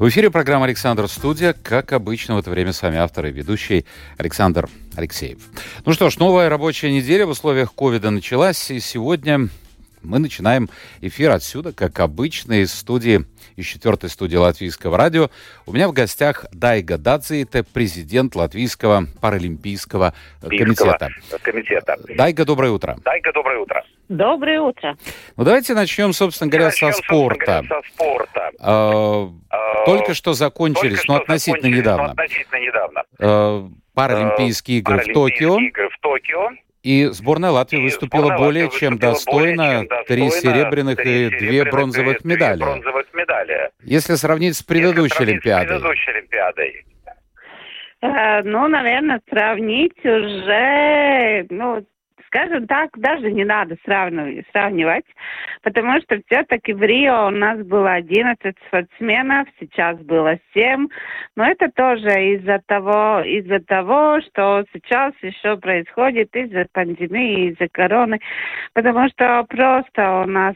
В 0.00 0.08
эфире 0.08 0.30
программа 0.30 0.64
«Александр 0.64 1.08
Студия». 1.08 1.52
Как 1.52 1.92
обычно, 1.92 2.34
в 2.34 2.38
это 2.38 2.48
время 2.48 2.72
с 2.72 2.80
вами 2.80 2.96
автор 2.96 3.26
и 3.26 3.30
ведущий 3.30 3.84
Александр 4.16 4.66
Алексеев. 4.96 5.40
Ну 5.84 5.92
что 5.92 6.08
ж, 6.08 6.16
новая 6.16 6.48
рабочая 6.48 6.90
неделя 6.90 7.26
в 7.26 7.28
условиях 7.28 7.74
ковида 7.74 8.08
началась, 8.08 8.70
и 8.70 8.80
сегодня 8.80 9.50
мы 10.00 10.18
начинаем 10.18 10.70
эфир 11.02 11.32
отсюда, 11.32 11.74
как 11.74 12.00
обычно, 12.00 12.62
из 12.62 12.72
студии, 12.72 13.26
из 13.56 13.66
четвертой 13.66 14.08
студии 14.08 14.36
Латвийского 14.36 14.96
радио. 14.96 15.28
У 15.66 15.72
меня 15.74 15.86
в 15.86 15.92
гостях 15.92 16.46
Дайга 16.50 16.96
Дадзи, 16.96 17.42
это 17.42 17.62
президент 17.62 18.34
Латвийского 18.34 19.04
паралимпийского 19.20 20.14
комитета. 20.40 21.10
комитета. 21.42 21.98
Дайга, 22.16 22.46
доброе 22.46 22.70
утро. 22.72 22.96
Дайга, 23.04 23.34
доброе 23.34 23.58
утро. 23.58 23.84
Доброе 24.14 24.60
утро. 24.60 24.96
Ну, 25.36 25.44
давайте 25.44 25.72
начнем, 25.72 26.12
собственно 26.12 26.50
говоря, 26.50 26.66
начнем, 26.66 26.92
со 26.92 26.98
спорта. 27.00 27.62
Говоря, 27.62 27.68
со 27.82 27.88
спорта. 27.94 28.50
А, 28.58 29.28
только 29.86 30.14
что 30.14 30.32
закончились, 30.32 30.98
только 30.98 31.12
но 31.12 31.14
что 31.14 31.22
относительно 31.22 31.60
закончились, 31.62 31.78
недавно. 31.78 32.04
Но 32.06 32.10
относительно 32.10 32.56
недавно. 32.58 33.02
А, 33.20 33.68
Паралимпийские 33.94 34.78
игры 34.78 34.96
Паралимпийские 34.96 35.14
в 35.14 35.14
Токио. 35.14 35.58
игры 35.60 35.88
в 35.90 35.98
Токио. 36.00 36.48
И 36.82 37.04
сборная 37.06 37.50
Латвии 37.50 37.78
И 37.78 37.82
выступила 37.84 38.22
сборная 38.24 38.38
более 38.38 38.64
Латвии 38.64 38.78
чем 38.80 38.92
выступила 38.94 39.12
достойно. 39.12 39.84
Три 40.08 40.30
серебряных 40.30 40.98
и 41.06 41.28
две 41.28 41.64
бронзовых 41.70 42.24
медали. 42.24 42.62
бронзовых 42.62 43.06
медали. 43.14 43.70
Если 43.84 44.14
сравнить 44.16 44.56
с 44.56 44.58
Если 44.58 44.66
предыдущей 44.74 45.14
сравнить 45.14 45.28
с 45.28 45.46
Олимпиадой. 45.46 45.66
предыдущей 45.68 46.10
Олимпиадой. 46.10 46.84
Э, 48.02 48.42
ну, 48.42 48.66
наверное, 48.66 49.20
сравнить 49.30 49.98
уже, 50.04 51.46
ну, 51.50 51.84
скажем 52.30 52.66
так, 52.68 52.90
даже 52.96 53.30
не 53.32 53.44
надо 53.44 53.76
сравнивать, 53.84 54.46
сравнивать 54.52 55.06
потому 55.62 56.00
что 56.00 56.20
все-таки 56.26 56.72
в 56.72 56.82
Рио 56.82 57.26
у 57.26 57.30
нас 57.30 57.58
было 57.66 57.92
11 57.94 58.56
спортсменов, 58.68 59.48
сейчас 59.58 59.98
было 59.98 60.38
7, 60.54 60.88
но 61.36 61.44
это 61.44 61.70
тоже 61.70 62.36
из-за 62.36 62.60
того, 62.66 63.20
из-за 63.20 63.60
того, 63.60 64.20
что 64.20 64.64
сейчас 64.72 65.12
еще 65.22 65.56
происходит 65.56 66.34
из-за 66.34 66.66
пандемии, 66.72 67.50
из-за 67.50 67.68
короны, 67.68 68.20
потому 68.74 69.08
что 69.08 69.44
просто 69.48 70.22
у 70.22 70.26
нас 70.26 70.54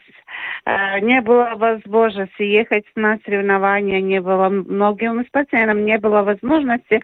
не 0.65 1.21
было 1.21 1.53
возможности 1.55 2.41
ехать 2.41 2.85
на 2.95 3.17
соревнования, 3.25 4.01
не 4.01 4.19
было 4.19 4.49
многим 4.49 5.25
спортсменам 5.25 5.85
не 5.85 5.97
было 5.97 6.23
возможности 6.23 7.01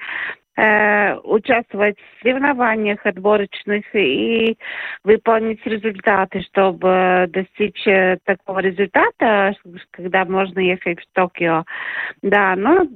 э, 0.58 1.16
участвовать 1.24 1.98
в 1.98 2.22
соревнованиях 2.22 3.06
отборочных 3.06 3.84
и 3.96 4.58
выполнить 5.04 5.66
результаты, 5.66 6.42
чтобы 6.42 7.26
достичь 7.30 7.88
э, 7.88 8.18
такого 8.26 8.60
результата, 8.60 9.56
когда 9.92 10.26
можно 10.26 10.60
ехать 10.60 11.00
в 11.00 11.14
Токио. 11.14 11.64
Да, 12.22 12.56
ну, 12.56 12.90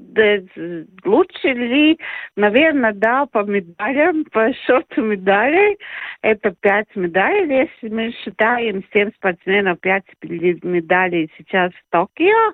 лучше 1.05 1.47
ли, 1.47 1.99
наверное, 2.35 2.93
да, 2.93 3.25
по 3.25 3.43
медалям, 3.43 4.25
по 4.25 4.53
счету 4.53 5.01
медалей, 5.01 5.77
это 6.21 6.53
пять 6.59 6.93
медалей, 6.95 7.69
если 7.69 7.93
мы 7.93 8.11
считаем 8.11 8.83
всем 8.89 9.11
спортсменов 9.15 9.79
пять 9.79 10.05
медалей 10.27 11.31
сейчас 11.37 11.71
в 11.71 11.91
Токио. 11.91 12.53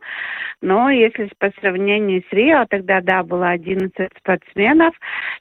Но 0.62 0.90
если 0.90 1.30
по 1.40 1.52
сравнению 1.59 2.24
с 2.30 2.34
Рио, 2.34 2.66
тогда, 2.70 3.02
да, 3.02 3.24
было 3.24 3.50
11 3.50 4.09
спортсменов, 4.18 4.94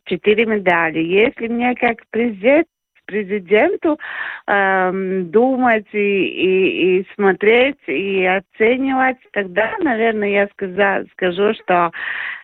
четыре 0.05 0.47
медали. 0.47 1.01
Если 1.01 1.49
мне 1.49 1.75
как 1.75 1.99
президент 2.11 2.67
президенту 3.11 3.99
эм, 4.47 5.31
думать 5.31 5.87
и, 5.93 5.99
и, 5.99 7.01
и 7.01 7.07
смотреть 7.15 7.79
и 7.87 8.25
оценивать, 8.25 9.19
тогда, 9.33 9.75
наверное, 9.81 10.29
я 10.29 10.49
сказа, 10.53 11.05
скажу, 11.13 11.53
что 11.55 11.91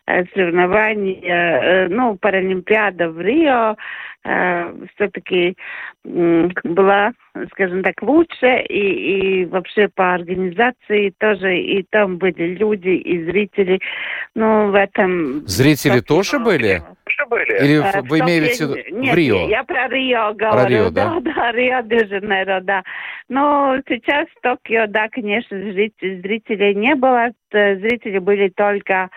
соревнования, 0.07 1.25
э, 1.25 1.87
ну, 1.89 2.17
Паралимпиада 2.17 3.09
в 3.09 3.19
Рио 3.19 3.75
э, 4.23 4.73
все-таки 4.95 5.57
э, 6.05 6.49
была, 6.63 7.11
скажем 7.51 7.83
так, 7.83 8.01
лучше, 8.01 8.61
и, 8.69 9.41
и 9.41 9.45
вообще 9.45 9.89
по 9.93 10.13
организации 10.13 11.13
тоже, 11.19 11.57
и 11.57 11.85
там 11.89 12.17
были 12.17 12.55
люди, 12.55 12.89
и 12.89 13.25
зрители, 13.25 13.79
ну, 14.33 14.71
в 14.71 14.75
этом... 14.75 15.45
Зрители 15.45 15.99
тоже 15.99 16.39
были? 16.39 16.81
Что 17.07 17.25
были? 17.27 17.63
Или 17.63 17.77
Э, 17.77 18.01
вы 18.01 18.19
имеете 18.19 18.65
в 18.65 18.69
виду 18.69 18.99
Нет, 18.99 19.13
в 19.13 19.17
Рио? 19.17 19.47
я 19.47 19.63
про 19.63 19.87
Рио 19.87 20.33
говорю. 20.33 20.69
Рио, 20.69 20.89
да? 20.89 21.19
да? 21.19 21.33
Да, 21.37 21.51
Рио-де-Жанейро, 21.51 22.61
да. 22.61 22.83
Но 23.29 23.77
сейчас 23.87 24.27
в 24.27 24.41
Токио, 24.41 24.87
да, 24.87 25.07
конечно, 25.09 25.57
зрителей 25.59 26.75
не 26.75 26.95
было. 26.95 27.31
Т- 27.49 27.77
Зрители 27.77 28.19
были 28.19 28.49
только 28.49 29.09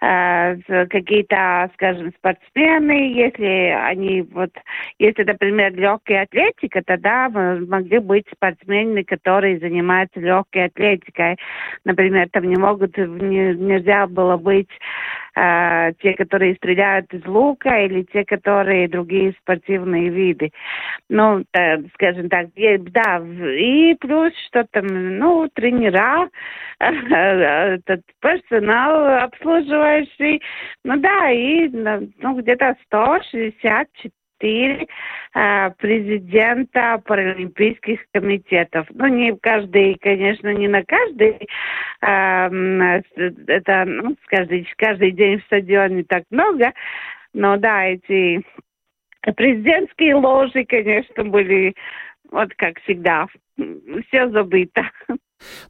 э, 0.00 0.56
какие-то, 0.86 1.70
скажем, 1.74 2.12
спортсмены, 2.18 3.12
если 3.14 3.74
они 3.74 4.22
вот, 4.22 4.50
если, 4.98 5.24
например, 5.24 5.74
легкая 5.74 6.22
атлетика, 6.22 6.82
тогда 6.84 7.28
могли 7.28 7.98
быть 7.98 8.26
спортсмены, 8.34 9.04
которые 9.04 9.58
занимаются 9.58 10.20
легкой 10.20 10.66
атлетикой. 10.66 11.36
Например, 11.84 12.28
там 12.30 12.44
не 12.44 12.56
могут, 12.56 12.96
не- 12.96 13.54
нельзя 13.54 14.06
было 14.06 14.36
быть 14.36 14.68
э, 15.38 15.92
те, 16.00 16.14
которые 16.14 16.56
стреляют 16.56 17.12
из 17.14 17.24
лука, 17.26 17.84
или 17.84 18.02
те, 18.12 18.24
которые 18.24 18.88
другие 18.88 19.34
спортивные 19.40 20.08
виды. 20.08 20.50
Ну, 21.08 21.44
э, 21.52 21.82
скажем 21.94 22.28
так, 22.28 22.48
е- 22.56 22.78
да, 22.78 23.22
и 23.24 23.94
плюс 24.00 24.32
что 24.48 24.64
там, 24.70 24.86
ну, 25.18 25.48
тренера, 25.54 26.28
этот 26.80 28.02
персонал 28.20 29.24
обслуживающий, 29.24 30.42
ну 30.84 30.96
да, 30.98 31.30
и 31.30 31.68
ну, 31.68 32.34
где-то 32.34 32.76
164 32.86 33.88
э, 34.46 35.70
президента 35.78 37.02
паралимпийских 37.04 38.00
комитетов. 38.12 38.86
Ну, 38.90 39.06
не 39.06 39.36
каждый, 39.36 39.96
конечно, 39.96 40.52
не 40.54 40.68
на 40.68 40.84
каждый, 40.84 41.48
эм, 42.02 42.82
это, 43.46 43.84
ну, 43.84 44.16
каждый, 44.26 44.68
каждый 44.76 45.10
день 45.12 45.40
в 45.40 45.44
стадионе 45.44 46.04
так 46.04 46.24
много, 46.30 46.72
но 47.32 47.56
да, 47.56 47.84
эти 47.84 48.42
президентские 49.36 50.14
ложи, 50.14 50.64
конечно, 50.64 51.24
были, 51.24 51.74
вот 52.30 52.52
как 52.56 52.80
всегда, 52.82 53.26
все 54.08 54.28
забыто. 54.30 54.82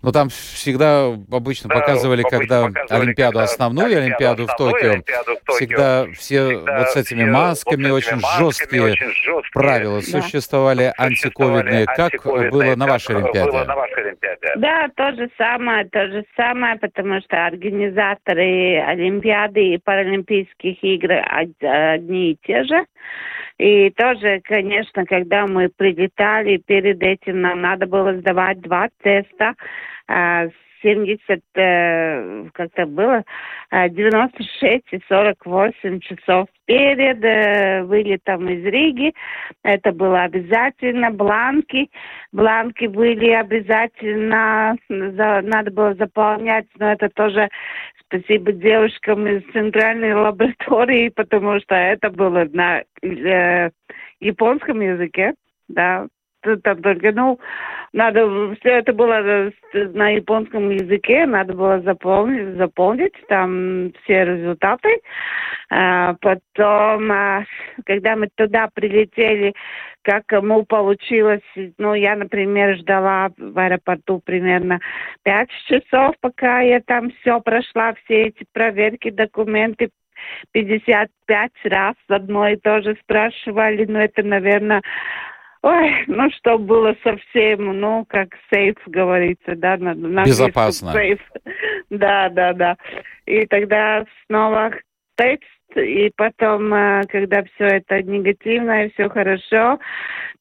Ну, 0.01 0.13
там 0.13 0.31
всегда 0.31 1.09
обычно 1.31 1.69
Да, 1.69 1.75
показывали, 1.75 2.23
обычно 2.23 2.39
когда 2.39 2.63
показывали, 2.63 3.03
Олимпиаду 3.03 3.33
когда 3.39 3.45
основную, 3.45 3.99
Олимпиаду 3.99 4.47
в 4.47 4.51
основную 4.51 4.79
Токио, 4.81 4.91
Олимпиаду 4.93 5.33
в 5.37 5.39
Токио. 5.45 5.55
всегда 5.57 6.07
все 6.15 6.49
Всегда 6.49 6.79
вот 6.79 6.89
с 6.89 6.97
этими 6.97 7.23
все 7.23 7.31
масками, 7.31 7.91
вот 7.91 8.03
с 8.03 8.07
очень 8.07 8.17
масками, 8.23 8.39
жесткие 8.47 8.83
очень 8.85 9.07
жесткие. 9.13 9.53
правила 9.53 10.01
Да. 10.01 10.23
существовали, 10.23 10.93
антиковидные. 10.97 11.85
Как 11.85 11.99
антиковидные. 12.15 12.51
было 12.51 12.77
на 12.77 12.87
вашей 12.87 13.17
Олимпиаде? 13.17 13.51
Было 13.53 13.65
на 13.65 13.77
вашей 13.77 14.05
Олимпиаде. 14.07 14.39
Да, 14.57 14.89
то 14.97 15.13
же 15.17 15.29
самое, 15.37 15.85
то 15.91 16.07
же 16.09 16.25
самое, 16.35 16.77
потому 16.77 17.21
что 17.21 17.47
организаторы 17.47 18.79
Олимпиады 18.87 19.75
и 19.75 19.79
Паралимпийских 19.79 20.83
игр 20.83 21.11
од- 21.13 21.63
одни 21.63 22.33
и 22.33 22.39
те 22.43 22.65
же. 22.65 22.87
И 23.59 23.91
тоже, 23.91 24.41
конечно, 24.45 25.05
когда 25.05 25.47
мы 25.47 25.69
прилетали, 25.69 26.59
перед 26.59 27.03
этим 27.03 27.41
нам 27.41 27.61
надо 27.61 27.87
было 27.87 28.17
сдавать 28.19 28.61
два 28.61 28.89
теста. 29.03 29.55
а, 30.07 30.47
70, 30.83 31.43
э, 31.55 32.49
как-то 32.55 32.87
было, 32.87 33.25
э, 33.71 33.89
96 33.89 34.85
и 34.93 35.01
48 35.09 36.01
часов 36.01 36.49
перед 36.67 37.23
э, 37.25 37.83
вылетом 37.85 38.49
из 38.49 38.65
Риги. 38.65 39.13
Это 39.63 39.93
было 39.93 40.23
обязательно. 40.23 41.11
Бланки. 41.11 41.91
Бланки 42.33 42.87
были 42.87 43.31
обязательно, 43.31 44.77
за- 44.89 45.43
надо 45.43 45.71
было 45.71 45.95
заполнять, 45.95 46.67
но 46.79 46.93
это 46.93 47.09
тоже 47.09 47.49
спасибо 48.05 48.53
девушкам 48.53 49.27
из 49.27 49.43
центральной 49.53 50.15
лаборатории, 50.15 51.09
потому 51.15 51.61
что 51.61 51.75
это 51.75 52.11
было 52.11 52.47
на 52.53 52.83
э, 53.03 53.71
японском 54.21 54.81
языке, 54.81 55.35
да. 55.69 56.07
Там 56.43 56.83
только, 56.83 57.13
ну, 57.13 57.39
надо, 57.93 58.55
все 58.61 58.79
это 58.79 58.93
было 58.93 59.51
на 59.73 60.11
японском 60.11 60.71
языке, 60.71 61.27
надо 61.27 61.55
было 61.55 61.81
заполнить, 61.81 62.57
заполнить 62.57 63.15
там 63.29 63.93
все 64.03 64.25
результаты. 64.25 65.01
А, 65.71 66.15
потом, 66.21 67.13
а, 67.13 67.45
когда 67.85 68.17
мы 68.17 68.29
туда 68.35 68.69
прилетели, 68.73 69.55
как 70.03 70.25
кому 70.27 70.65
получилось, 70.65 71.43
ну, 71.77 71.95
я, 71.95 72.17
например, 72.17 72.77
ждала 72.77 73.31
в 73.37 73.59
аэропорту 73.59 74.21
примерно 74.25 74.81
пять 75.23 75.51
часов, 75.67 76.15
пока 76.21 76.61
я 76.61 76.81
там 76.81 77.11
все 77.21 77.41
прошла, 77.41 77.95
все 78.05 78.29
эти 78.29 78.47
проверки, 78.53 79.11
документы, 79.11 79.91
55 80.53 81.51
раз 81.65 81.95
одно 82.09 82.49
и 82.49 82.57
то 82.57 82.81
же 82.83 82.97
спрашивали, 83.03 83.85
но 83.85 84.01
это, 84.01 84.23
наверное, 84.23 84.83
Ой, 85.63 86.05
ну 86.07 86.31
что 86.31 86.59
было 86.59 86.95
совсем, 87.03 87.81
ну, 87.81 88.05
как 88.09 88.29
сейф 88.53 88.77
говорится, 88.87 89.57
да, 89.57 89.77
на, 89.77 89.95
на 89.95 90.25
Безопасно. 90.25 90.93
Сейф. 90.93 91.21
Да, 91.91 92.29
да, 92.29 92.53
да. 92.53 92.77
И 93.25 93.47
тогда 93.47 94.05
снова 94.27 94.73
тест, 95.17 95.43
и 95.75 96.11
потом, 96.17 96.73
э, 96.75 97.03
когда 97.09 97.43
все 97.45 97.65
это 97.65 98.03
негативно 98.03 98.85
и 98.85 98.93
все 98.93 99.09
хорошо, 99.09 99.79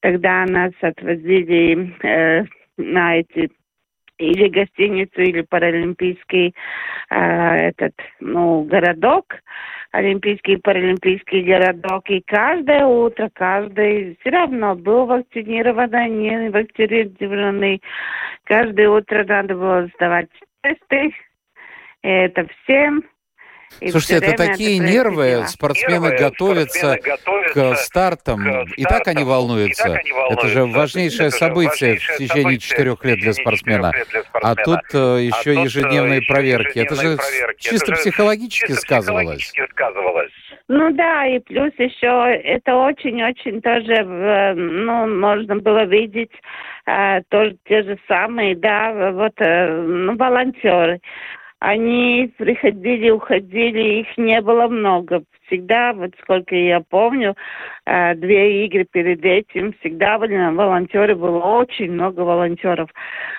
тогда 0.01 0.45
нас 0.45 0.73
отвозили 0.81 1.95
э, 2.05 2.43
на 2.75 3.19
эти 3.19 3.49
или 4.17 4.47
гостиницу, 4.47 5.21
или 5.21 5.41
паралимпийский 5.41 6.55
э, 7.09 7.69
этот, 7.69 7.93
ну, 8.19 8.63
городок, 8.63 9.35
олимпийский 9.91 10.53
и 10.53 10.57
паралимпийский 10.61 11.41
городок. 11.43 12.09
И 12.09 12.21
каждое 12.21 12.85
утро, 12.85 13.29
каждый 13.33 14.17
все 14.21 14.29
равно 14.29 14.75
был 14.75 15.05
вакцинированный, 15.05 16.09
не 16.09 16.49
вакцинированный. 16.49 17.81
Каждое 18.43 18.89
утро 18.89 19.23
надо 19.25 19.55
было 19.55 19.89
сдавать 19.95 20.29
тесты. 20.61 21.13
Это 22.01 22.47
всем. 22.63 23.03
И 23.79 23.91
Слушайте, 23.91 24.25
это 24.25 24.35
такие 24.35 24.77
это 24.77 24.87
нервы, 24.87 25.43
спортсмены 25.47 26.09
нервы, 26.09 26.17
готовятся 26.17 26.97
спортсмены 26.97 27.17
готовятся 27.17 27.53
к 27.53 27.75
стартам, 27.75 28.65
к 28.65 28.73
и 28.75 28.83
так 28.83 29.07
они 29.07 29.23
волнуются. 29.23 29.83
Так 29.83 29.99
они 29.99 30.11
волнуются. 30.11 30.47
Это 30.47 30.47
же 30.47 30.65
важнейшее 30.65 31.27
это 31.27 31.37
событие 31.37 31.95
важнейшее 31.95 32.15
в 32.15 32.17
течение 32.17 32.57
четырех 32.57 33.05
лет 33.05 33.19
для 33.19 33.33
спортсмена. 33.33 33.91
А 34.33 34.55
тут 34.55 34.79
э, 34.93 34.97
еще 35.21 35.51
а 35.51 35.63
ежедневные 35.63 36.21
тут, 36.21 36.27
проверки. 36.27 36.79
Это 36.79 36.95
же 36.95 37.17
проверки. 37.17 37.69
чисто 37.69 37.91
это 37.93 38.01
психологически 38.01 38.67
чисто 38.67 38.81
сказывалось. 38.81 39.53
сказывалось. 39.71 40.31
Ну 40.69 40.91
да, 40.91 41.25
и 41.25 41.39
плюс 41.39 41.71
еще 41.77 42.41
это 42.43 42.75
очень-очень 42.75 43.61
тоже, 43.61 43.93
э, 43.93 44.53
ну, 44.53 45.07
можно 45.07 45.55
было 45.55 45.85
видеть 45.85 46.31
э, 46.85 47.21
тоже 47.29 47.55
те 47.69 47.83
же 47.83 47.97
самые, 48.07 48.53
да, 48.55 49.11
вот, 49.11 49.33
э, 49.37 49.81
ну, 49.81 50.17
волонтеры. 50.17 50.99
Они 51.59 52.31
приходили, 52.37 53.09
уходили, 53.09 54.01
их 54.01 54.17
не 54.17 54.41
было 54.41 54.67
много. 54.67 55.23
Всегда, 55.47 55.93
вот 55.93 56.11
сколько 56.21 56.53
я 56.55 56.81
помню, 56.81 57.35
э, 57.85 58.13
две 58.15 58.65
игры 58.65 58.85
перед 58.85 59.25
этим, 59.25 59.73
всегда 59.79 60.19
были 60.19 60.35
волонтеры, 60.53 61.15
было 61.15 61.39
очень 61.39 61.93
много 61.93 62.19
волонтеров. 62.19 62.91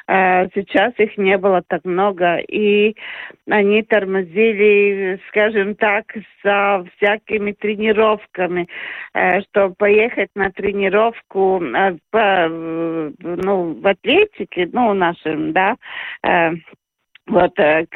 Э, 0.09 0.49
сейчас 0.53 0.95
их 0.97 1.17
не 1.17 1.39
было 1.39 1.63
так 1.65 1.85
много, 1.85 2.39
и 2.39 2.97
они 3.49 3.83
тормозили, 3.85 5.21
скажем 5.29 5.77
так, 5.77 6.07
со 6.43 6.85
всякими 6.97 7.53
тренировками, 7.53 8.69
э, 9.15 9.43
чтобы 9.43 9.77
поехать 9.77 10.31
на 10.35 10.51
тренировку 10.51 11.63
по, 12.11 12.49
ну, 12.49 13.75
в 13.81 13.87
атлетике, 13.87 14.69
ну, 14.73 14.93
нашем, 14.93 15.53
да, 15.53 15.77
вот 17.29 17.59
э, 17.59 17.87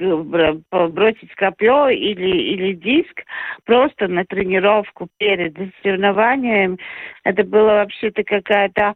бросить 0.71 1.35
копье 1.37 1.89
или, 1.89 2.37
или 2.37 2.73
диск 2.75 3.23
просто 3.65 4.09
на 4.09 4.25
тренировку 4.25 5.09
перед 5.19 5.57
соревнованием. 5.83 6.79
Это 7.25 7.45
было 7.45 7.85
вообще-то 7.85 8.23
какая-то 8.25 8.95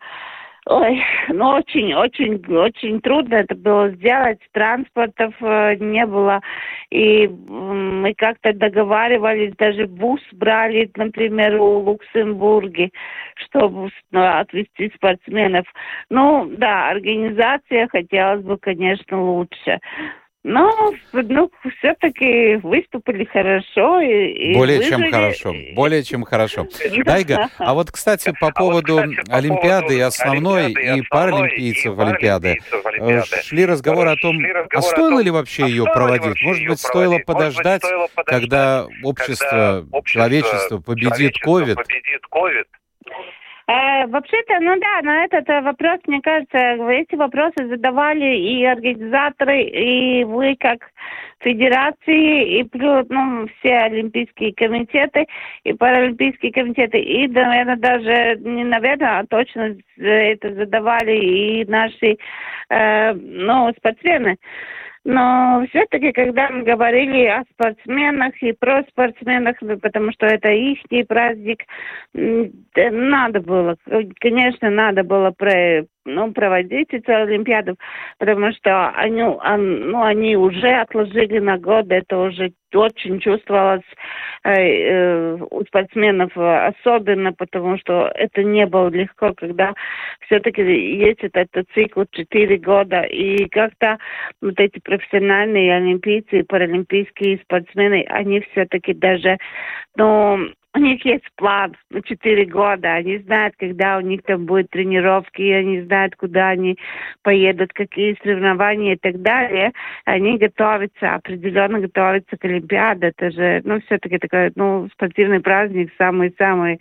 Ой, 0.68 1.00
ну 1.28 1.50
очень, 1.50 1.94
очень, 1.94 2.44
очень 2.52 3.00
трудно 3.00 3.36
это 3.36 3.54
было 3.54 3.88
сделать. 3.90 4.40
Транспортов 4.50 5.32
э, 5.40 5.76
не 5.76 6.04
было. 6.04 6.40
И 6.90 7.28
мы 7.28 8.12
как-то 8.14 8.52
договаривались, 8.52 9.54
даже 9.56 9.86
бус 9.86 10.20
брали, 10.32 10.90
например, 10.96 11.60
у 11.60 11.84
Люксембурге, 11.86 12.90
чтобы 13.36 13.90
ну, 14.10 14.26
отвезти 14.26 14.90
спортсменов. 14.96 15.66
Ну, 16.10 16.50
да, 16.58 16.90
организация 16.90 17.86
хотелось 17.86 18.42
бы, 18.42 18.58
конечно, 18.58 19.22
лучше. 19.22 19.78
Но, 20.48 20.72
ну, 21.12 21.50
все-таки 21.78 22.54
выступили 22.62 23.24
хорошо. 23.24 24.00
И, 24.00 24.54
более 24.54 24.78
выжили. 24.78 24.90
чем 24.92 25.10
хорошо, 25.10 25.54
более 25.74 26.02
чем 26.04 26.22
хорошо. 26.22 26.68
Дайга, 27.04 27.48
а 27.58 27.74
вот, 27.74 27.90
кстати, 27.90 28.32
по 28.40 28.52
поводу 28.52 28.98
а 28.98 29.08
кстати, 29.08 29.28
по 29.28 29.36
Олимпиады 29.38 29.86
поводу 29.86 30.02
основной 30.02 30.70
и 30.70 31.02
паралимпийцев 31.10 31.98
Олимпиады, 31.98 32.58
шли 33.42 33.66
разговоры 33.66 34.10
о 34.10 34.16
том, 34.16 34.38
а 34.72 34.82
стоило 34.82 35.18
ли 35.18 35.32
вообще 35.32 35.64
а 35.64 35.66
ее 35.66 35.84
проводить? 35.84 36.40
Может 36.40 36.68
быть, 36.68 36.78
стоило 36.78 37.18
подождать, 37.18 37.82
когда 38.24 38.86
общество, 39.02 39.84
человечество 40.04 40.78
победит 40.78 41.38
ковид? 41.38 41.76
Э, 43.68 44.06
вообще-то, 44.06 44.60
ну 44.60 44.78
да, 44.78 45.02
на 45.02 45.24
этот 45.24 45.48
э, 45.48 45.60
вопрос, 45.60 45.98
мне 46.06 46.20
кажется, 46.20 46.56
эти 46.56 47.16
вопросы 47.16 47.66
задавали 47.66 48.36
и 48.36 48.64
организаторы, 48.64 49.60
и 49.62 50.22
вы 50.22 50.54
как 50.54 50.88
федерации, 51.40 52.60
и 52.60 52.64
плюс, 52.64 53.06
ну, 53.08 53.48
все 53.58 53.76
олимпийские 53.78 54.54
комитеты, 54.54 55.26
и 55.64 55.72
паралимпийские 55.72 56.52
комитеты, 56.52 56.98
и, 56.98 57.26
наверное, 57.26 57.76
даже, 57.76 58.36
не 58.40 58.62
наверное, 58.62 59.18
а 59.18 59.26
точно 59.26 59.76
это 59.98 60.54
задавали 60.54 61.16
и 61.16 61.64
наши, 61.64 62.18
э, 62.70 63.12
ну, 63.14 63.72
спортсмены. 63.78 64.36
Но 65.08 65.64
все-таки, 65.68 66.10
когда 66.10 66.48
мы 66.50 66.64
говорили 66.64 67.26
о 67.26 67.44
спортсменах 67.52 68.34
и 68.42 68.50
про 68.50 68.82
спортсменах, 68.90 69.54
ну, 69.60 69.78
потому 69.78 70.10
что 70.10 70.26
это 70.26 70.48
их 70.48 70.80
праздник, 71.06 71.62
надо 72.12 73.40
было, 73.40 73.76
конечно, 74.18 74.68
надо 74.68 75.04
было 75.04 75.30
ну, 76.06 76.32
проводить 76.32 76.88
эти 76.92 77.10
Олимпиады, 77.10 77.74
потому 78.18 78.52
что 78.52 78.90
они, 78.90 79.22
ну, 79.22 80.02
они 80.02 80.36
уже 80.36 80.68
отложили 80.68 81.38
на 81.38 81.58
год, 81.58 81.86
это 81.90 82.18
уже 82.18 82.52
очень 82.74 83.20
чувствовалось 83.20 83.84
э, 84.44 84.52
э, 84.52 85.38
у 85.50 85.64
спортсменов 85.64 86.36
особенно, 86.36 87.32
потому 87.32 87.78
что 87.78 88.10
это 88.14 88.42
не 88.42 88.66
было 88.66 88.88
легко, 88.88 89.32
когда 89.34 89.74
все-таки 90.26 90.62
есть 90.62 91.20
этот, 91.20 91.36
этот 91.54 91.66
цикл 91.74 92.04
4 92.10 92.56
года, 92.58 93.02
и 93.02 93.48
как-то 93.48 93.98
вот 94.40 94.58
эти 94.58 94.78
профессиональные 94.80 95.76
олимпийцы 95.76 96.40
и 96.40 96.42
паралимпийские 96.42 97.38
спортсмены, 97.38 98.04
они 98.08 98.40
все-таки 98.52 98.94
даже, 98.94 99.38
ну, 99.96 100.50
у 100.76 100.78
них 100.78 101.04
есть 101.06 101.24
план 101.36 101.74
на 101.90 102.02
4 102.02 102.44
года. 102.46 102.92
Они 102.94 103.18
знают, 103.18 103.54
когда 103.58 103.96
у 103.96 104.00
них 104.02 104.22
там 104.22 104.44
будут 104.44 104.70
тренировки, 104.70 105.40
они 105.40 105.80
знают, 105.82 106.14
куда 106.16 106.50
они 106.50 106.76
поедут, 107.22 107.72
какие 107.72 108.16
соревнования 108.22 108.94
и 108.94 108.98
так 108.98 109.22
далее. 109.22 109.72
Они 110.04 110.36
готовятся, 110.36 111.14
определенно 111.14 111.80
готовятся 111.80 112.36
к 112.36 112.44
Олимпиаде. 112.44 113.06
Это 113.06 113.30
же, 113.30 113.62
ну, 113.64 113.80
все-таки 113.80 114.18
такой, 114.18 114.52
ну, 114.54 114.88
спортивный 114.92 115.40
праздник 115.40 115.90
самый-самый. 115.96 116.78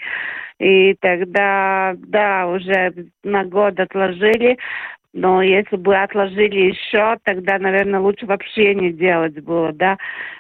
И 0.60 0.96
тогда, 0.96 1.96
да, 1.98 2.48
уже 2.48 2.94
на 3.24 3.46
год 3.46 3.80
отложили. 3.80 4.58
Но 5.16 5.42
если 5.42 5.78
бы 5.78 5.96
отложили 5.96 6.74
еще, 6.74 7.16
тогда, 7.24 7.58
наверное, 7.58 8.02
лучше 8.02 8.26
вообще 8.26 8.76
не 8.76 8.92
делать 8.92 9.40
было, 9.40 9.72
да. 9.72 9.98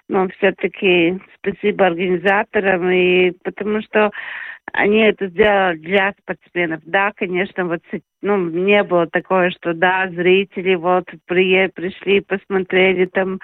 Но 0.10 0.27
все-таки 0.38 1.17
спасибо 1.38 1.88
организаторам, 1.88 2.91
и 2.91 3.32
потому 3.46 3.82
что 3.82 4.12
они 4.74 5.00
это 5.00 5.27
сделали 5.27 5.77
для 5.77 6.13
спортсменов. 6.20 6.82
Да, 6.84 7.13
конечно, 7.15 7.65
вот 7.65 7.79
ну, 8.22 8.50
не 8.50 8.84
было 8.84 9.08
такое, 9.08 9.50
что 9.51 9.74
да, 9.74 10.10
зрители 10.10 10.75
вот 10.75 11.05
при, 11.25 11.67
пришли, 11.67 12.20
посмотрели 12.20 13.05
там 13.05 13.39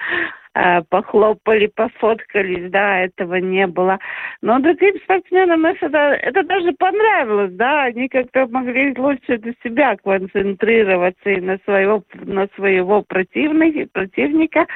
Э, 0.53 0.81
похлопали, 0.89 1.67
пофоткались, 1.67 2.69
да, 2.71 3.05
этого 3.05 3.35
не 3.35 3.67
было. 3.67 3.99
Но 4.41 4.59
другим 4.59 4.97
спортсменам 5.03 5.65
это, 5.65 5.97
это 5.97 6.43
даже 6.43 6.73
понравилось, 6.73 7.53
да, 7.53 7.83
они 7.83 8.09
как-то 8.09 8.47
могли 8.47 8.93
лучше 8.97 9.37
для 9.37 9.53
себя 9.63 9.95
концентрироваться 9.95 11.29
и 11.29 11.39
на 11.39 11.57
своего, 11.59 12.03
на 12.15 12.47
своего 12.55 13.01
противника, 13.01 13.87
противника. 13.93 14.67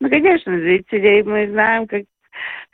Ну, 0.00 0.10
конечно, 0.10 0.58
зрителей 0.58 1.22
мы 1.22 1.48
знаем, 1.48 1.86
как 1.86 2.02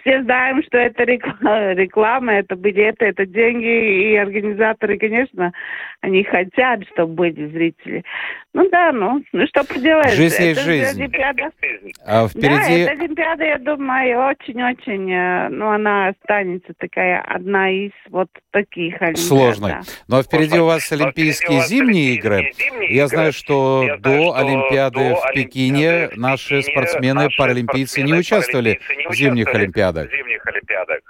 все 0.01 0.23
знаем, 0.23 0.63
что 0.65 0.79
это 0.79 1.05
реклама, 1.05 1.73
реклама, 1.73 2.33
это 2.35 2.55
билеты, 2.55 3.07
это 3.07 3.27
деньги, 3.27 4.13
и 4.13 4.17
организаторы, 4.17 4.99
конечно, 4.99 5.53
они 6.01 6.25
хотят, 6.25 6.81
чтобы 6.93 7.15
были 7.15 7.49
зрители. 7.49 8.05
Ну 8.53 8.69
да, 8.71 8.93
ну, 8.93 9.23
ну 9.33 9.47
что 9.47 9.65
поделаешь. 9.65 10.15
Жизнь 10.15 10.35
это 10.35 10.43
есть 10.45 10.63
жизнь. 10.63 11.01
Олимпиада. 11.01 11.51
А 12.05 12.27
впереди... 12.27 12.85
Да, 12.85 12.93
эта 12.93 12.93
Олимпиада, 12.93 13.45
я 13.45 13.59
думаю, 13.59 14.19
очень-очень, 14.19 15.13
э, 15.13 15.49
ну, 15.51 15.71
она 15.71 16.09
останется 16.09 16.73
такая 16.79 17.21
одна 17.21 17.71
из 17.71 17.93
вот 18.09 18.29
таких 18.51 19.01
Олимпиад. 19.01 19.19
Сложной. 19.19 19.75
Но 20.09 20.23
впереди 20.23 20.59
у 20.59 20.65
вас 20.65 20.91
Но 20.91 20.97
впереди 20.97 21.03
у 21.03 21.05
Олимпийские 21.05 21.59
вас 21.59 21.69
зимние 21.69 22.15
игры. 22.15 22.53
зимние 22.57 22.95
Я 22.95 23.07
знаю, 23.07 23.33
что 23.33 23.85
Я 23.87 23.99
знаю, 23.99 24.01
до 24.01 24.25
что 24.25 24.37
Олимпиады 24.37 25.11
до 25.11 25.15
в 25.17 25.33
Пекине 25.33 25.91
Олимпиады 25.91 26.15
в 26.17 26.19
наши 26.19 26.49
Пекине 26.49 26.73
спортсмены 26.73 27.23
наши 27.23 27.37
паралимпийцы 27.37 28.03
не 28.03 28.15
участвовали 28.15 28.71
паралимпийцы 28.71 28.97
не 28.97 29.07
в 29.09 29.15
зимних 29.15 29.47
участвовали 29.47 29.90
Олимпиадах. 29.97 30.19
зимних 30.19 30.47
Олимпиадах. 30.47 31.01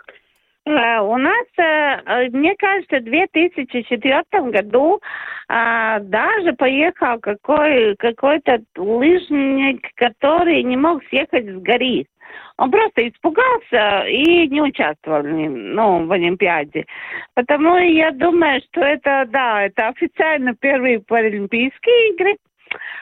Э, 0.66 1.00
У 1.00 1.16
нас, 1.16 1.46
э, 1.56 1.62
э, 1.62 2.28
мне 2.30 2.54
кажется, 2.56 2.98
в 3.00 3.04
2004 3.04 4.50
году 4.50 5.00
даже 5.48 6.52
поехал 6.52 7.18
какой, 7.18 7.96
какой-то 7.96 8.60
лыжник, 8.76 9.84
который 9.96 10.62
не 10.62 10.76
мог 10.76 11.02
съехать 11.06 11.44
с 11.44 11.58
горы. 11.60 12.06
Он 12.56 12.70
просто 12.70 13.08
испугался 13.08 14.04
и 14.06 14.46
не 14.46 14.62
участвовал 14.62 15.24
ну, 15.24 16.06
в 16.06 16.12
Олимпиаде. 16.12 16.86
Потому 17.34 17.78
я 17.78 18.12
думаю, 18.12 18.60
что 18.70 18.82
это, 18.82 19.24
да, 19.28 19.64
это 19.64 19.88
официально 19.88 20.54
первые 20.54 21.00
Паралимпийские 21.00 22.10
игры. 22.10 22.36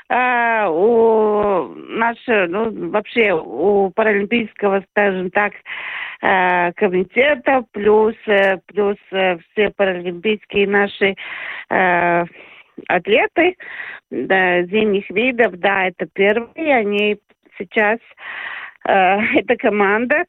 А, 0.08 0.70
у 0.70 1.74
нашего, 1.74 2.46
ну, 2.46 2.90
вообще 2.90 3.32
у 3.32 3.90
Паралимпийского, 3.90 4.84
скажем 4.90 5.30
так, 5.30 5.52
э, 6.22 6.72
комитета, 6.72 7.64
плюс, 7.72 8.14
э, 8.26 8.58
плюс 8.66 8.96
э, 9.10 9.38
все 9.38 9.70
паралимпийские 9.70 10.66
наши 10.66 11.14
э, 11.70 12.24
атлеты 12.86 13.56
да, 14.10 14.62
зимних 14.64 15.08
видов, 15.10 15.58
да, 15.58 15.88
это 15.88 16.06
первые, 16.06 16.76
они 16.76 17.18
сейчас, 17.58 17.98
э, 18.86 18.90
это 19.36 19.56
команда 19.56 20.24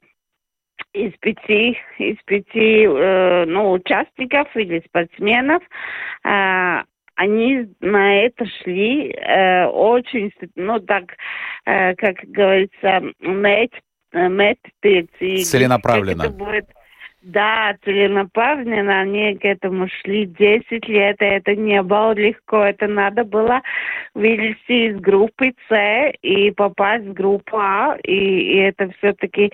из 0.94 1.14
пяти, 1.20 1.78
из 1.98 2.18
пяти, 2.26 2.86
э, 2.86 3.46
ну, 3.46 3.72
участников 3.72 4.56
или 4.56 4.84
спортсменов, 4.88 5.64
э, 6.26 6.84
они 7.20 7.68
на 7.82 8.22
это 8.24 8.46
шли 8.46 9.12
э, 9.12 9.66
очень, 9.66 10.32
ну 10.56 10.80
так, 10.80 11.04
э, 11.66 11.94
как 11.96 12.16
говорится, 12.24 13.02
мет, 13.20 13.72
мет, 14.14 14.58
Целенаправленно. 15.44 16.22
Это 16.24 16.32
будет, 16.32 16.66
да, 17.22 17.76
целенаправленно 17.84 19.02
они 19.02 19.36
к 19.36 19.44
этому 19.44 19.90
шли 19.90 20.28
10 20.28 20.88
лет, 20.88 21.22
и 21.22 21.26
это 21.26 21.58
не 21.58 21.82
было 21.84 22.14
легко, 22.14 22.64
это 22.64 22.88
надо 22.88 23.26
было 23.26 23.62
вылезти 24.14 24.88
из 24.88 25.02
группы 25.02 25.52
С 25.68 26.12
и 26.22 26.52
попасть 26.52 27.04
в 27.04 27.12
группу 27.12 27.58
А, 27.58 27.98
и, 28.02 28.14
и 28.14 28.58
это 28.60 28.92
все-таки, 28.98 29.52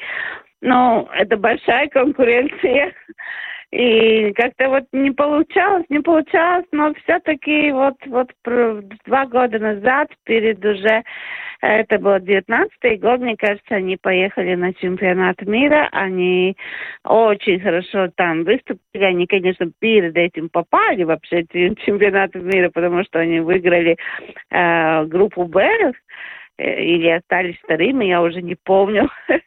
ну, 0.61 1.09
это 1.15 1.35
большая 1.35 1.87
конкуренция. 1.87 2.93
И 3.71 4.31
как-то 4.33 4.69
вот 4.69 4.83
не 4.91 5.11
получалось, 5.11 5.85
не 5.89 5.99
получалось, 5.99 6.65
но 6.71 6.93
все-таки 7.03 7.71
вот, 7.71 7.95
вот 8.05 8.31
два 9.05 9.25
года 9.25 9.59
назад, 9.59 10.09
перед 10.23 10.63
уже, 10.63 11.03
э, 11.61 11.67
это 11.67 11.97
был 11.97 12.19
19 12.19 12.99
год, 12.99 13.19
мне 13.19 13.35
кажется, 13.35 13.75
они 13.75 13.97
поехали 13.97 14.55
на 14.55 14.73
чемпионат 14.73 15.41
мира, 15.41 15.89
они 15.91 16.55
очень 17.03 17.59
хорошо 17.59 18.09
там 18.15 18.43
выступили, 18.43 19.03
они, 19.03 19.25
конечно, 19.25 19.69
перед 19.79 20.15
этим 20.15 20.49
попали 20.49 21.03
вообще 21.03 21.43
в 21.43 21.75
чемпионат 21.85 22.35
мира, 22.35 22.69
потому 22.69 23.03
что 23.03 23.19
они 23.19 23.39
выиграли 23.39 23.97
э, 24.51 25.05
группу 25.05 25.45
Б, 25.45 25.91
э, 26.57 26.83
или 26.83 27.09
остались 27.09 27.57
вторыми, 27.63 28.05
я 28.05 28.21
уже 28.21 28.43
не 28.43 28.55
помню. 28.55 29.09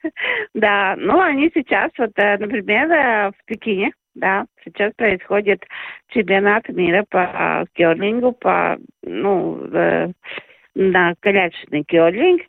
да, 0.55 0.97
ну 0.99 1.21
они 1.21 1.51
сейчас, 1.55 1.93
вот, 1.97 2.11
э, 2.17 2.37
например, 2.37 2.89
в 2.89 3.47
Пекине, 3.47 3.93
да, 4.19 4.47
сейчас 4.65 4.93
происходит 4.97 5.65
чемпионат 6.09 6.69
мира 6.69 7.05
по 7.09 7.65
керлингу, 7.75 8.33
по, 8.33 8.79
ну, 9.03 9.61
э, 9.73 10.13
на 10.79 11.15
колячный 11.21 11.83
керлинг, 11.83 12.43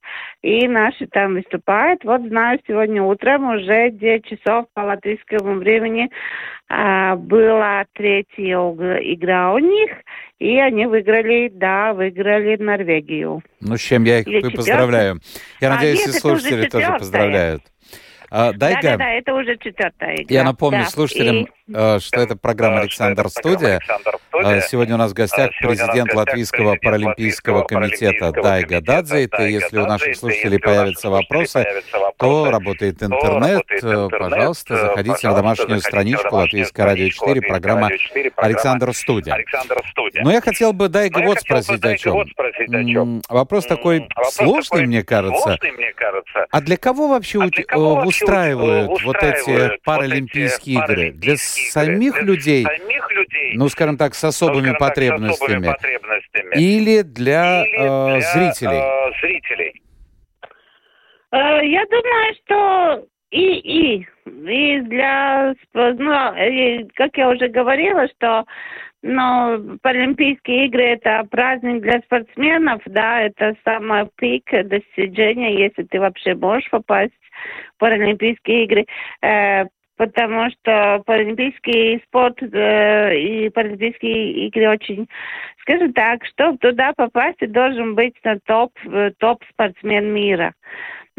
и 0.43 0.67
наши 0.67 1.07
там 1.07 1.33
выступают. 1.33 2.03
Вот 2.03 2.21
знаю, 2.27 2.59
сегодня 2.67 3.01
утром 3.01 3.55
уже 3.55 3.89
9 3.89 4.25
часов 4.25 4.67
по 4.75 4.81
латвийскому 4.81 5.55
времени 5.55 6.09
а, 6.69 7.15
была 7.15 7.85
третья 7.93 8.43
игра 8.43 9.53
у 9.53 9.57
них, 9.57 9.89
и 10.37 10.59
они 10.59 10.85
выиграли, 10.85 11.49
да, 11.51 11.93
выиграли 11.93 12.55
Норвегию. 12.57 13.41
Ну, 13.61 13.77
с 13.77 13.81
чем 13.81 14.03
я 14.03 14.19
их 14.19 14.27
и 14.27 14.55
поздравляю. 14.55 15.19
Я 15.59 15.71
А, 15.71 15.75
надеюсь, 15.75 16.05
нет, 16.05 16.15
и 16.15 16.19
слушатели 16.19 16.69
тоже 16.69 16.95
поздравляют. 16.99 17.63
А, 18.31 18.53
Дайга, 18.53 18.81
Да-да-да, 18.81 19.09
это 19.13 19.33
уже 19.33 19.57
четвертая 19.57 20.15
игра. 20.15 20.25
я 20.29 20.43
напомню 20.43 20.83
Да. 20.83 20.89
слушателям, 20.89 21.35
И- 21.37 21.47
э, 21.73 21.99
что 21.99 22.21
это 22.21 22.35
программа 22.35 22.77
Э, 22.77 22.81
«Александр 22.81 23.29
Студия». 23.29 23.77
«Александр 23.77 24.15
А, 24.15 24.19
Студия». 24.41 24.61
Сегодня 24.61 24.95
у 24.95 24.97
нас 24.97 25.11
в 25.11 25.13
гостях 25.15 25.49
А, 25.49 25.53
сегодня 25.59 25.83
в 25.83 25.87
президент 25.87 26.13
Латвийского 26.13 26.75
паралимпийского 26.81 27.57
Латвийского 27.59 27.63
комитета 27.63 28.31
Дайга 28.31 28.81
Дадзейт. 28.81 29.33
И 29.39 29.43
если 29.51 29.77
у 29.79 29.85
наших 29.85 30.15
слушателей 30.15 30.59
появятся 30.59 31.09
вопросы, 31.09 31.65
то 32.17 32.51
работает 32.51 33.01
интернет. 33.01 33.63
Э. 33.71 34.07
Пожалуйста, 34.09 34.73
Э, 34.73 34.77
заходите 34.77 35.27
на 35.27 35.35
домашнюю 35.35 35.79
страничку 35.79 36.35
Латвийское 36.35 36.85
радио 36.85 37.09
4, 37.09 37.11
страничку 37.11 37.47
программа 37.49 37.81
Латвийское 37.83 38.23
радио 38.23 38.29
4, 38.29 38.31
программа 38.31 38.47
«Александр 38.47 38.93
Студия». 38.93 40.23
Но 40.23 40.31
я 40.31 40.41
хотел 40.41 40.73
бы, 40.73 40.87
Дайга, 40.89 41.21
вот 41.23 41.39
спросить 41.39 41.83
о 41.83 41.97
чем. 41.97 43.21
Вопрос 43.29 43.65
такой 43.65 44.07
сложный, 44.31 44.85
мне 44.85 45.03
кажется. 45.03 45.57
А 46.51 46.61
для 46.61 46.77
кого 46.77 47.07
вообще 47.07 47.39
А 47.39 47.49
для 48.19 48.49
э, 48.49 48.85
устраивают 48.85 49.03
вот 49.03 49.17
эти 49.17 49.39
устраивают 49.39 49.71
вот 49.71 49.83
паралимпийские 49.83 50.75
эти 50.77 50.83
игры? 50.83 51.11
Для 51.11 51.35
паралимпийские 51.35 51.71
самих 51.71 52.15
игры? 52.17 52.25
людей, 52.25 52.63
Для 52.65 52.77
самих 52.77 53.11
людей, 53.11 53.53
ну, 53.55 53.69
скажем 53.69 53.97
так, 53.97 54.13
с 54.15 54.23
ну, 54.23 54.29
особыми 54.29 54.73
скажем 54.73 54.73
так, 54.77 54.89
с 54.89 54.93
особыми 54.93 55.67
потребностями, 55.67 55.67
потребностями. 55.67 56.55
или 56.55 57.01
для, 57.01 57.63
Или 57.63 57.77
э, 57.77 58.19
для, 58.19 58.21
зрителей? 58.21 58.79
э, 58.79 59.11
зрителей. 59.21 59.81
Э, 61.31 61.65
Я 61.65 61.85
думаю, 61.85 62.35
что 62.45 63.07
и 63.31 63.53
и 63.59 64.07
и 64.25 64.79
для 64.81 65.53
ну, 65.73 66.35
и, 66.35 66.87
как 66.95 67.17
я 67.17 67.29
уже 67.29 67.47
говорила, 67.47 68.07
что 68.17 68.45
ну, 69.01 69.77
Паралимпийские 69.81 70.65
игры 70.65 70.83
это 70.83 71.25
праздник 71.31 71.81
для 71.81 71.99
спортсменов, 72.01 72.81
да, 72.85 73.21
это 73.21 73.55
самый 73.63 74.07
пик 74.17 74.43
достижения, 74.65 75.57
если 75.63 75.83
ты 75.83 75.99
вообще 75.99 76.35
можешь 76.35 76.69
попасть 76.69 77.13
Паралимпийские 77.79 78.65
игры. 78.65 78.85
Э, 79.21 79.65
потому 79.99 80.49
что 80.49 81.03
паралимпийский 81.05 82.01
спорт 82.07 82.41
э, 82.41 83.17
и 83.17 83.49
паралимпийские 83.49 84.47
игры 84.47 84.69
очень, 84.69 85.09
скажем 85.61 85.91
так, 85.91 86.25
чтобы 86.25 86.57
туда 86.57 86.93
попасть, 86.95 87.39
ты 87.39 87.47
должен 87.47 87.95
быть 87.95 88.15
на 88.23 88.39
топ, 88.45 88.71
э, 88.85 89.11
топ 89.17 89.43
спортсмен 89.51 90.13
мира. 90.13 90.53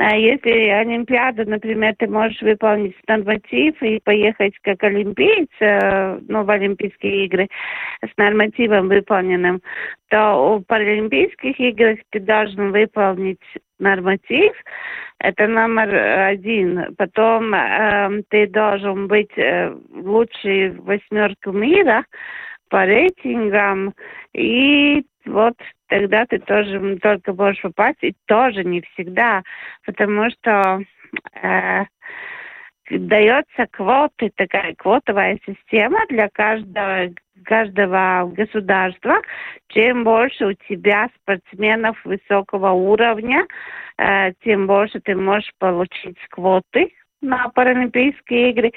А 0.02 0.16
если 0.16 0.70
Олимпиада, 0.70 1.44
например, 1.44 1.94
ты 1.98 2.06
можешь 2.08 2.40
выполнить 2.40 2.96
норматив 3.06 3.82
и 3.82 4.00
поехать 4.00 4.54
как 4.62 4.82
олимпиец, 4.82 5.50
э, 5.60 6.18
ну, 6.26 6.42
в 6.42 6.50
Олимпийские 6.50 7.26
игры 7.26 7.48
с 8.02 8.16
нормативом 8.16 8.88
выполненным, 8.88 9.60
то 10.08 10.54
у 10.54 10.60
Паралимпийских 10.60 11.60
игр 11.60 11.98
ты 12.08 12.20
должен 12.20 12.72
выполнить 12.72 13.42
норматив, 13.78 14.54
это 15.18 15.46
номер 15.46 15.94
один. 15.94 16.94
Потом 16.96 17.52
э, 17.52 18.22
ты 18.30 18.46
должен 18.46 19.06
быть 19.06 19.36
э, 19.36 19.70
лучший 19.92 20.70
в 20.70 20.84
восьмерку 20.84 21.52
мира 21.52 22.06
по 22.70 22.86
рейтингам, 22.86 23.92
и 24.32 25.04
вот 25.26 25.56
тогда 25.90 26.24
ты 26.24 26.38
тоже 26.38 26.98
только 27.02 27.34
можешь 27.34 27.60
попасть, 27.60 27.98
и 28.02 28.14
тоже 28.26 28.64
не 28.64 28.80
всегда, 28.80 29.42
потому 29.84 30.30
что 30.30 30.82
э, 31.42 31.84
дается 32.90 33.66
квоты, 33.70 34.30
такая 34.36 34.74
квотовая 34.76 35.38
система 35.44 36.00
для 36.08 36.28
каждого 36.30 37.10
каждого 37.44 38.30
государства, 38.34 39.22
чем 39.68 40.04
больше 40.04 40.46
у 40.46 40.52
тебя 40.68 41.08
спортсменов 41.16 41.96
высокого 42.04 42.72
уровня, 42.72 43.46
э, 43.96 44.32
тем 44.44 44.66
больше 44.66 45.00
ты 45.00 45.16
можешь 45.16 45.50
получить 45.58 46.18
квоты 46.28 46.92
на 47.20 47.48
Паралимпийские 47.50 48.50
игры. 48.50 48.72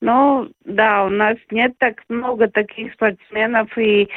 Ну, 0.00 0.50
да, 0.64 1.04
у 1.04 1.08
нас 1.08 1.36
нет 1.50 1.72
так 1.78 2.02
много 2.08 2.48
таких 2.48 2.92
спортсменов, 2.94 3.76
и 3.76 4.08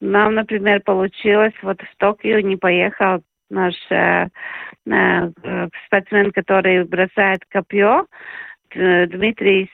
нам, 0.00 0.34
например, 0.34 0.80
получилось, 0.80 1.54
вот 1.62 1.80
в 1.80 1.96
Токио 1.98 2.40
не 2.40 2.56
поехал 2.56 3.22
наш 3.50 3.74
э, 3.90 4.26
э, 4.86 5.68
спортсмен, 5.86 6.32
который 6.32 6.84
бросает 6.84 7.40
копье, 7.48 8.06
э, 8.74 9.06
Дмитрий 9.06 9.70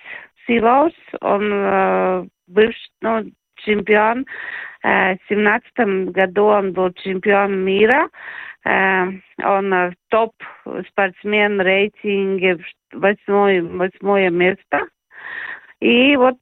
Силос, 0.46 0.92
он 1.20 1.50
э, 1.52 2.26
бывший 2.46 2.90
ну, 3.00 3.24
чемпион. 3.56 4.26
Э, 4.82 5.14
в 5.14 5.18
семнадцатом 5.28 6.12
году 6.12 6.44
он 6.44 6.72
был 6.72 6.92
чемпион 6.92 7.64
мира. 7.64 8.08
Э, 8.64 9.06
он 9.42 9.72
э, 9.72 9.92
топ-спортсмен 10.08 11.60
рейтинге 11.60 12.58
восьмое, 12.92 13.62
восьмое 13.62 14.30
место. 14.30 14.86
И 15.80 16.16
вот 16.16 16.36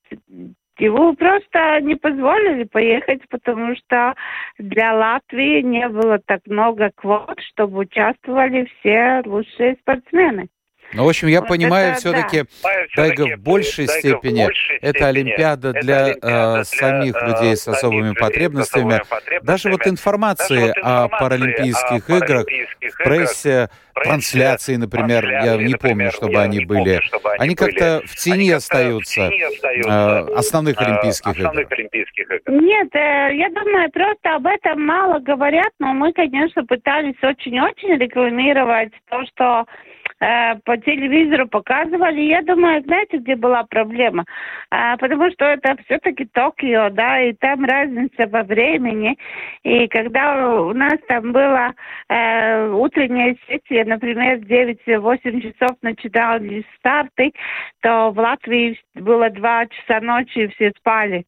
его 0.79 1.15
просто 1.15 1.81
не 1.81 1.97
позволили 1.97 2.65
поехать, 2.65 3.29
потому 3.29 3.77
что 3.77 4.15
для 4.59 4.95
Латвии 4.95 5.61
не 5.61 5.89
было 5.89 6.19
так 6.19 6.41
много 6.47 6.91
квот, 6.95 7.39
чтобы 7.41 7.81
участвовали 7.81 8.69
все 8.81 9.23
лучшие 9.25 9.77
спортсмены. 9.81 10.49
Ну, 10.95 11.05
в 11.05 11.09
общем, 11.09 11.29
я 11.29 11.41
вот 11.41 11.49
понимаю, 11.49 11.95
все-таки, 11.97 12.45
да. 12.63 12.71
Тайга, 12.95 13.37
в 13.37 13.41
большей 13.41 13.87
Тайга 13.87 14.01
степени, 14.01 14.43
в 14.43 14.47
большей 14.47 14.77
это 14.77 15.07
Олимпиада 15.07 15.69
это 15.71 15.81
для, 15.81 16.05
олимпиада 16.05 16.61
э, 16.61 16.65
самих 16.65 17.13
для, 17.13 17.27
людей 17.27 17.57
с 17.57 17.69
особыми 17.69 18.09
людей 18.09 18.21
потребностями. 18.21 18.93
С 18.93 19.09
особыми 19.09 19.41
Даже 19.43 19.71
вот 19.71 19.87
информации 19.87 20.67
Даже 20.67 20.73
вот 20.77 20.85
о 20.85 21.09
Паралимпийских 21.09 22.11
о 22.11 22.17
играх 22.17 22.47
в 22.47 23.05
прессе, 23.05 23.71
трансляции, 23.95 24.77
например, 24.77 25.29
я 25.29 25.57
не 25.57 25.75
помню, 25.75 26.11
чтобы 26.13 26.41
они 26.41 26.65
были. 26.65 27.01
Чтобы 27.01 27.33
они 27.33 27.43
они 27.43 27.55
как-то 27.55 28.03
в 28.07 28.17
тени 28.17 28.51
остаются, 28.51 29.31
э, 29.31 30.35
основных 30.35 30.81
э, 30.81 30.85
Олимпийских 30.85 31.33
основных 31.33 31.67
игр. 31.67 31.75
Олимпийских 31.75 32.31
игр. 32.31 32.43
Нет, 32.49 32.89
э, 32.95 33.35
я 33.35 33.49
думаю, 33.51 33.91
просто 33.91 34.37
об 34.37 34.47
этом 34.47 34.85
мало 34.85 35.19
говорят, 35.21 35.71
но 35.79 35.93
мы, 35.93 36.13
конечно, 36.13 36.65
пытались 36.65 37.17
очень-очень 37.23 37.99
рекламировать 37.99 38.93
то, 39.11 39.23
что 39.27 39.67
Э, 40.02 40.02
по 40.19 40.77
телевизору 40.77 41.49
показывали. 41.49 42.21
Я 42.21 42.43
думаю, 42.43 42.83
знаете, 42.83 43.19
где 43.19 43.37
была 43.37 43.65
проблема? 43.65 44.25
А, 44.71 44.97
потому 44.97 45.31
что 45.33 45.45
это 45.45 45.77
все-таки 45.85 46.25
Токио, 46.27 46.91
да, 46.91 47.21
и 47.21 47.33
там 47.33 47.65
разница 47.65 48.27
во 48.29 48.43
времени. 48.43 49.17
И 49.65 49.89
когда 49.89 50.61
у 50.61 50.73
нас 50.73 50.95
там 51.09 51.33
была 51.33 51.75
э, 52.09 52.69
утренняя 52.71 53.37
сессия, 53.49 53.85
например, 53.85 54.39
в 54.39 54.43
9-8 54.43 55.41
часов 55.41 55.77
начинались 55.83 56.65
старты, 56.79 57.33
то 57.81 58.11
в 58.11 58.19
Латвии 58.19 58.79
было 58.95 59.31
2 59.31 59.67
часа 59.67 60.01
ночи, 60.01 60.39
и 60.39 60.49
все 60.49 60.73
спали. 60.79 61.25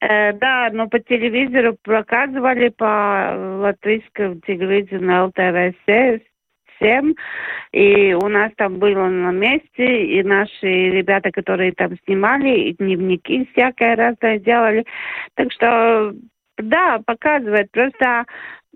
Э, 0.00 0.32
да, 0.32 0.70
но 0.72 0.88
по 0.88 0.98
телевизору 0.98 1.76
показывали 1.82 2.70
по 2.70 3.34
латвийскому 3.60 4.40
телевидению 4.40 5.26
ЛТВС 5.26 6.29
всем. 6.80 7.14
И 7.72 8.14
у 8.14 8.28
нас 8.28 8.50
там 8.56 8.78
было 8.78 9.06
на 9.06 9.30
месте, 9.30 10.06
и 10.06 10.22
наши 10.22 10.66
ребята, 10.90 11.30
которые 11.30 11.72
там 11.72 11.92
снимали, 12.04 12.48
и 12.48 12.74
дневники 12.74 13.48
всякое 13.52 13.94
разное 13.96 14.38
делали. 14.38 14.84
Так 15.34 15.52
что, 15.52 16.12
да, 16.58 17.00
показывает. 17.04 17.70
Просто 17.70 18.24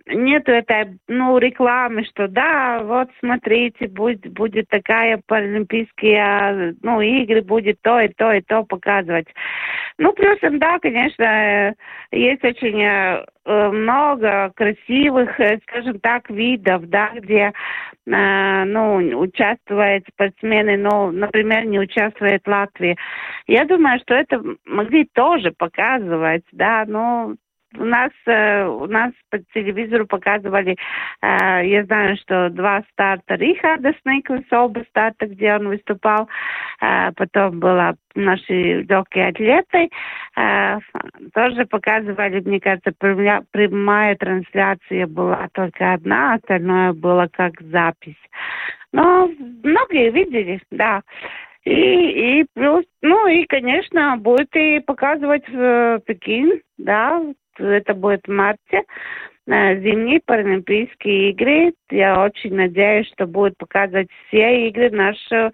нету 0.06 0.52
этой, 0.52 0.98
ну, 1.08 1.38
рекламы, 1.38 2.04
что 2.04 2.28
да, 2.28 2.80
вот 2.82 3.08
смотрите, 3.20 3.88
будет, 3.88 4.26
будет 4.32 4.68
такая 4.68 5.20
паралимпийские, 5.26 6.76
ну, 6.82 7.00
игры, 7.00 7.42
будет 7.42 7.80
то 7.82 8.00
и 8.00 8.08
то 8.08 8.32
и 8.32 8.40
то 8.42 8.64
показывать. 8.64 9.28
Ну, 9.98 10.12
плюсом, 10.12 10.58
да, 10.58 10.78
конечно, 10.78 11.74
есть 12.10 12.44
очень 12.44 12.82
э, 12.82 13.24
много 13.44 14.52
красивых, 14.56 15.38
э, 15.40 15.60
скажем 15.62 16.00
так, 16.00 16.28
видов, 16.28 16.88
да, 16.88 17.12
где, 17.14 17.52
э, 18.06 18.64
ну, 18.64 18.96
участвуют 19.18 20.04
спортсмены, 20.12 20.76
но, 20.76 21.12
например, 21.12 21.64
не 21.64 21.78
участвует 21.78 22.46
Латвия. 22.46 22.96
Я 23.46 23.64
думаю, 23.64 24.00
что 24.00 24.14
это 24.14 24.42
могли 24.66 25.08
тоже 25.14 25.52
показывать, 25.52 26.44
да, 26.52 26.84
но 26.86 27.34
у 27.78 27.84
нас 27.84 28.10
э, 28.26 28.66
у 28.66 28.86
нас 28.86 29.12
по 29.30 29.38
телевизору 29.52 30.06
показывали, 30.06 30.76
э, 31.22 31.66
я 31.66 31.84
знаю, 31.84 32.16
что 32.16 32.50
два 32.50 32.82
старта 32.92 33.34
Рихарда 33.34 33.94
Снейклиса, 34.02 34.60
оба 34.60 34.84
старта, 34.88 35.26
где 35.26 35.54
он 35.54 35.68
выступал. 35.68 36.28
Э, 36.80 37.12
потом 37.12 37.60
была 37.60 37.94
наши 38.14 38.82
легкие 38.82 39.28
атлеты. 39.28 39.90
Тоже 41.34 41.66
показывали, 41.66 42.40
мне 42.40 42.60
кажется, 42.60 42.92
прямая 42.96 44.14
трансляция 44.14 45.08
была 45.08 45.48
только 45.52 45.94
одна, 45.94 46.34
остальное 46.34 46.92
было 46.92 47.28
как 47.32 47.60
запись. 47.60 48.14
Но 48.92 49.28
многие 49.64 50.10
видели, 50.10 50.60
да. 50.70 51.02
И, 51.64 52.40
и 52.40 52.46
плюс, 52.54 52.84
ну 53.00 53.26
и, 53.26 53.44
конечно, 53.46 54.16
будет 54.18 54.54
и 54.54 54.80
показывать 54.80 55.48
в 55.48 56.00
Пекин, 56.06 56.60
да, 56.76 57.22
это 57.58 57.94
будет 57.94 58.26
в 58.26 58.30
марте, 58.30 58.82
зимние 59.46 60.20
Паралимпийские 60.24 61.30
игры. 61.30 61.72
Я 61.90 62.22
очень 62.22 62.54
надеюсь, 62.54 63.06
что 63.08 63.26
будут 63.26 63.58
показывать 63.58 64.08
все 64.26 64.68
игры 64.68 64.90
нашей, 64.90 65.50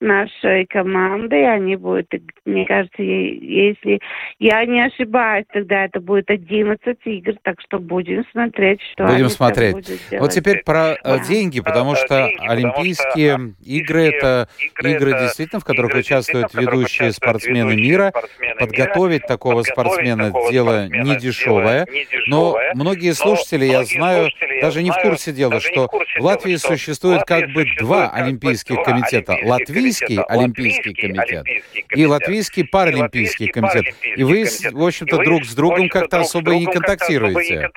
нашей 0.00 0.66
команды. 0.66 1.44
Они 1.44 1.76
будут, 1.76 2.08
мне 2.44 2.66
кажется, 2.66 3.00
если 3.00 4.00
я 4.40 4.64
не 4.66 4.84
ошибаюсь, 4.84 5.46
тогда 5.52 5.84
это 5.84 6.00
будет 6.00 6.28
11 6.30 6.98
игр, 7.04 7.34
так 7.42 7.60
что 7.60 7.78
будем 7.78 8.24
смотреть, 8.32 8.80
что 8.92 9.04
Будем 9.04 9.26
они 9.26 9.28
смотреть. 9.28 9.74
Будут 9.74 10.20
Вот 10.20 10.30
теперь 10.30 10.64
про 10.64 10.94
э, 10.94 10.98
да. 11.04 11.18
деньги, 11.20 11.60
потому 11.60 11.94
что 11.94 12.26
деньги, 12.26 12.46
Олимпийские 12.46 13.32
потому 13.32 13.54
что 13.54 13.70
игры 13.70 14.02
это 14.02 14.48
игры, 14.82 15.12
действительно, 15.12 15.60
в 15.60 15.64
которых 15.64 15.90
игры, 15.90 16.00
участвуют 16.00 16.54
ведущие 16.54 17.12
спортсмены 17.12 17.76
мира. 17.76 18.10
Спортсмены 18.10 18.58
Подготовить 18.58 19.22
мира. 19.22 19.28
такого 19.28 19.62
Подготовить 19.62 19.68
спортсмена 19.68 20.24
такого 20.26 20.50
дело 20.50 20.86
спортсмена 20.88 21.04
не 21.04 21.16
дешевое, 21.18 21.86
не 21.88 22.04
дешевое, 22.04 22.26
но 22.26 22.58
многие 22.74 23.14
слушатели, 23.36 23.64
я 23.64 23.84
знаю, 23.84 24.30
даже 24.60 24.82
не 24.82 24.90
в 24.90 24.96
курсе 24.96 25.32
дела, 25.32 25.60
что 25.60 25.88
в 26.18 26.24
Латвии 26.24 26.56
существует 26.56 27.24
как 27.24 27.50
бы 27.52 27.64
два 27.78 28.10
олимпийских 28.10 28.82
комитета. 28.82 29.36
Латвийский 29.44 30.20
олимпийский 30.20 30.94
комитет 30.94 31.46
и 31.94 32.06
Латвийский 32.06 32.66
паралимпийский 32.66 33.48
комитет. 33.48 33.86
И 34.16 34.22
вы, 34.22 34.44
в 34.72 34.86
общем-то, 34.86 35.18
друг 35.24 35.44
с 35.44 35.54
другом 35.54 35.88
как-то 35.88 36.20
особо 36.20 36.52
и 36.52 36.60
не 36.60 36.66
контактируете. 36.66 37.70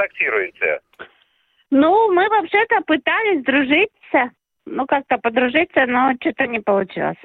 Ну, 1.69 2.11
мы 2.11 2.27
вообще-то 2.27 2.81
пытались 2.85 3.43
дружиться, 3.45 4.31
ну, 4.65 4.85
как-то 4.85 5.17
подружиться, 5.17 5.85
но 5.85 6.13
что-то 6.19 6.45
не 6.47 6.59
получилось. 6.59 7.15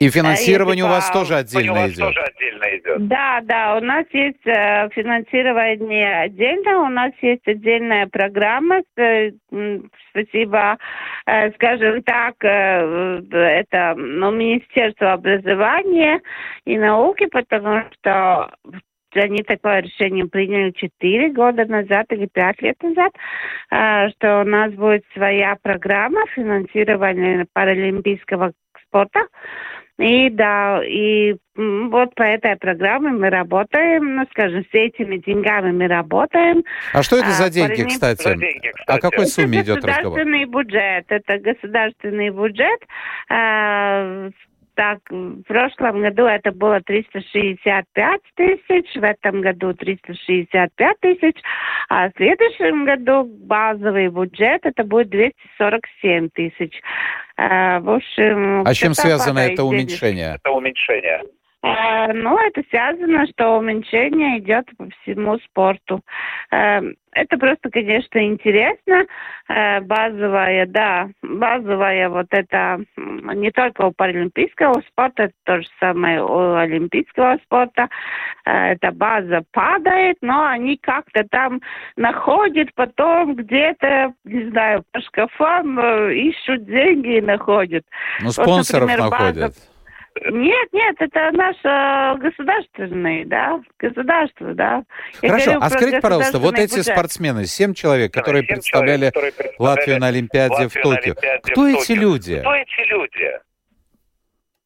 И 0.00 0.10
финансирование 0.10 0.84
у 0.84 0.88
вас 0.88 1.10
тоже 1.10 1.34
отдельно 1.34 1.88
идет? 1.88 1.98
Тоже 1.98 2.20
отдельно 2.20 2.64
идет. 2.76 3.08
Да, 3.08 3.40
да, 3.42 3.76
у 3.76 3.80
нас 3.80 4.06
есть 4.12 4.46
э, 4.46 4.88
финансирование 4.90 6.20
отдельно, 6.20 6.80
у 6.82 6.88
нас 6.88 7.12
есть 7.20 7.46
отдельная 7.46 8.06
программа, 8.06 8.82
э, 8.96 9.30
спасибо, 10.10 10.78
э, 11.26 11.50
скажем 11.52 12.02
так, 12.02 12.34
э, 12.44 13.20
это 13.32 13.94
ну, 13.96 14.30
Министерство 14.30 15.14
образования 15.14 16.20
и 16.64 16.78
науки, 16.78 17.26
потому 17.26 17.82
что 17.92 18.50
они 19.14 19.42
такое 19.42 19.80
решение 19.80 20.26
приняли 20.26 20.70
четыре 20.72 21.30
года 21.30 21.64
назад 21.64 22.06
или 22.10 22.26
пять 22.26 22.60
лет 22.62 22.76
назад, 22.82 23.12
э, 23.70 24.10
что 24.10 24.42
у 24.42 24.44
нас 24.44 24.72
будет 24.74 25.04
своя 25.14 25.56
программа 25.62 26.26
финансирования 26.34 27.46
паралимпийского 27.52 28.52
спорта. 28.86 29.26
И 29.98 30.30
да, 30.30 30.80
и 30.84 31.34
вот 31.56 32.14
по 32.14 32.22
этой 32.22 32.56
программе 32.56 33.10
мы 33.10 33.30
работаем, 33.30 34.14
ну, 34.14 34.26
скажем, 34.30 34.64
с 34.64 34.72
этими 34.72 35.16
деньгами 35.16 35.72
мы 35.72 35.88
работаем. 35.88 36.62
А 36.92 37.02
что 37.02 37.16
это 37.16 37.30
за 37.32 37.46
а, 37.46 37.50
деньги, 37.50 37.82
кстати? 37.82 38.22
За 38.22 38.36
деньги, 38.36 38.70
кстати? 38.76 38.98
О 38.98 39.00
какой 39.00 39.26
сумме 39.26 39.58
это 39.58 39.72
идет 39.72 39.84
разговор? 39.84 40.18
государственный 40.18 40.44
бюджет. 40.44 41.04
Это 41.08 41.38
государственный 41.38 42.30
бюджет. 42.30 42.80
А, 43.28 44.30
так, 44.78 45.00
в 45.10 45.42
прошлом 45.42 46.02
году 46.02 46.26
это 46.26 46.52
было 46.52 46.80
365 46.80 48.20
тысяч, 48.36 48.94
в 48.94 49.02
этом 49.02 49.40
году 49.40 49.74
365 49.74 51.00
тысяч, 51.00 51.34
а 51.88 52.08
в 52.08 52.12
следующем 52.16 52.84
году 52.84 53.24
базовый 53.24 54.06
бюджет 54.06 54.60
это 54.62 54.84
будет 54.84 55.08
247 55.08 56.28
тысяч. 56.32 56.80
А, 57.40 57.78
в 57.78 57.88
общем... 57.90 58.66
А 58.66 58.74
чем 58.74 58.94
связано 58.94 59.38
это 59.38 59.62
уменьшение? 59.62 60.34
Это 60.42 60.50
уменьшение. 60.50 61.22
Э, 61.62 62.12
ну, 62.12 62.38
это 62.38 62.62
связано, 62.70 63.26
что 63.26 63.58
уменьшение 63.58 64.38
идет 64.38 64.66
по 64.76 64.88
всему 65.02 65.38
спорту. 65.38 66.00
Э, 66.52 66.80
это 67.12 67.36
просто, 67.36 67.68
конечно, 67.70 68.24
интересно. 68.24 69.06
Э, 69.48 69.80
базовая, 69.80 70.66
да, 70.66 71.08
базовая 71.22 72.10
вот 72.10 72.26
это 72.30 72.80
не 72.96 73.50
только 73.50 73.86
у 73.86 73.92
паралимпийского 73.92 74.82
спорта, 74.88 75.24
это 75.24 75.32
то 75.44 75.60
же 75.60 75.68
самое 75.80 76.22
у 76.22 76.54
олимпийского 76.54 77.38
спорта. 77.44 77.88
Эта 78.44 78.92
база 78.92 79.42
падает, 79.50 80.18
но 80.20 80.46
они 80.46 80.76
как-то 80.76 81.24
там 81.28 81.60
находят 81.96 82.72
потом 82.74 83.34
где-то, 83.34 84.12
не 84.24 84.48
знаю, 84.50 84.84
по 84.92 85.00
шкафам 85.00 85.80
ищут 86.10 86.66
деньги 86.66 87.18
и 87.18 87.20
находят. 87.20 87.84
Ну, 88.20 88.30
спонсоров 88.30 88.82
вот, 88.82 88.90
например, 88.90 89.10
находят. 89.10 89.36
База 89.36 89.77
нет, 90.30 90.68
нет, 90.72 90.96
это 90.98 91.30
наш 91.32 91.56
э, 91.64 92.18
государственный, 92.18 93.24
да, 93.24 93.60
государство, 93.78 94.54
да. 94.54 94.82
Я 95.22 95.30
Хорошо, 95.30 95.58
а 95.60 95.70
скажите, 95.70 96.00
пожалуйста, 96.00 96.38
вот 96.38 96.58
эти 96.58 96.76
бюджет. 96.76 96.86
спортсмены, 96.86 97.44
семь 97.44 97.74
человек, 97.74 98.12
которые, 98.12 98.42
да, 98.42 98.54
представляли, 98.54 99.10
человек, 99.10 99.14
которые 99.14 99.32
представляли 99.32 99.54
Латвию 99.58 100.00
на 100.00 100.06
Олимпиаде 100.08 100.52
Латвию 100.52 100.70
в 100.70 100.74
Токио, 100.74 101.12
Олимпиаде 101.12 101.42
кто 101.42 101.60
в 101.60 101.64
эти 101.64 101.78
Токио. 101.78 101.94
люди? 101.94 102.40
Кто 102.40 102.54
эти 102.54 102.88
люди? 102.88 103.38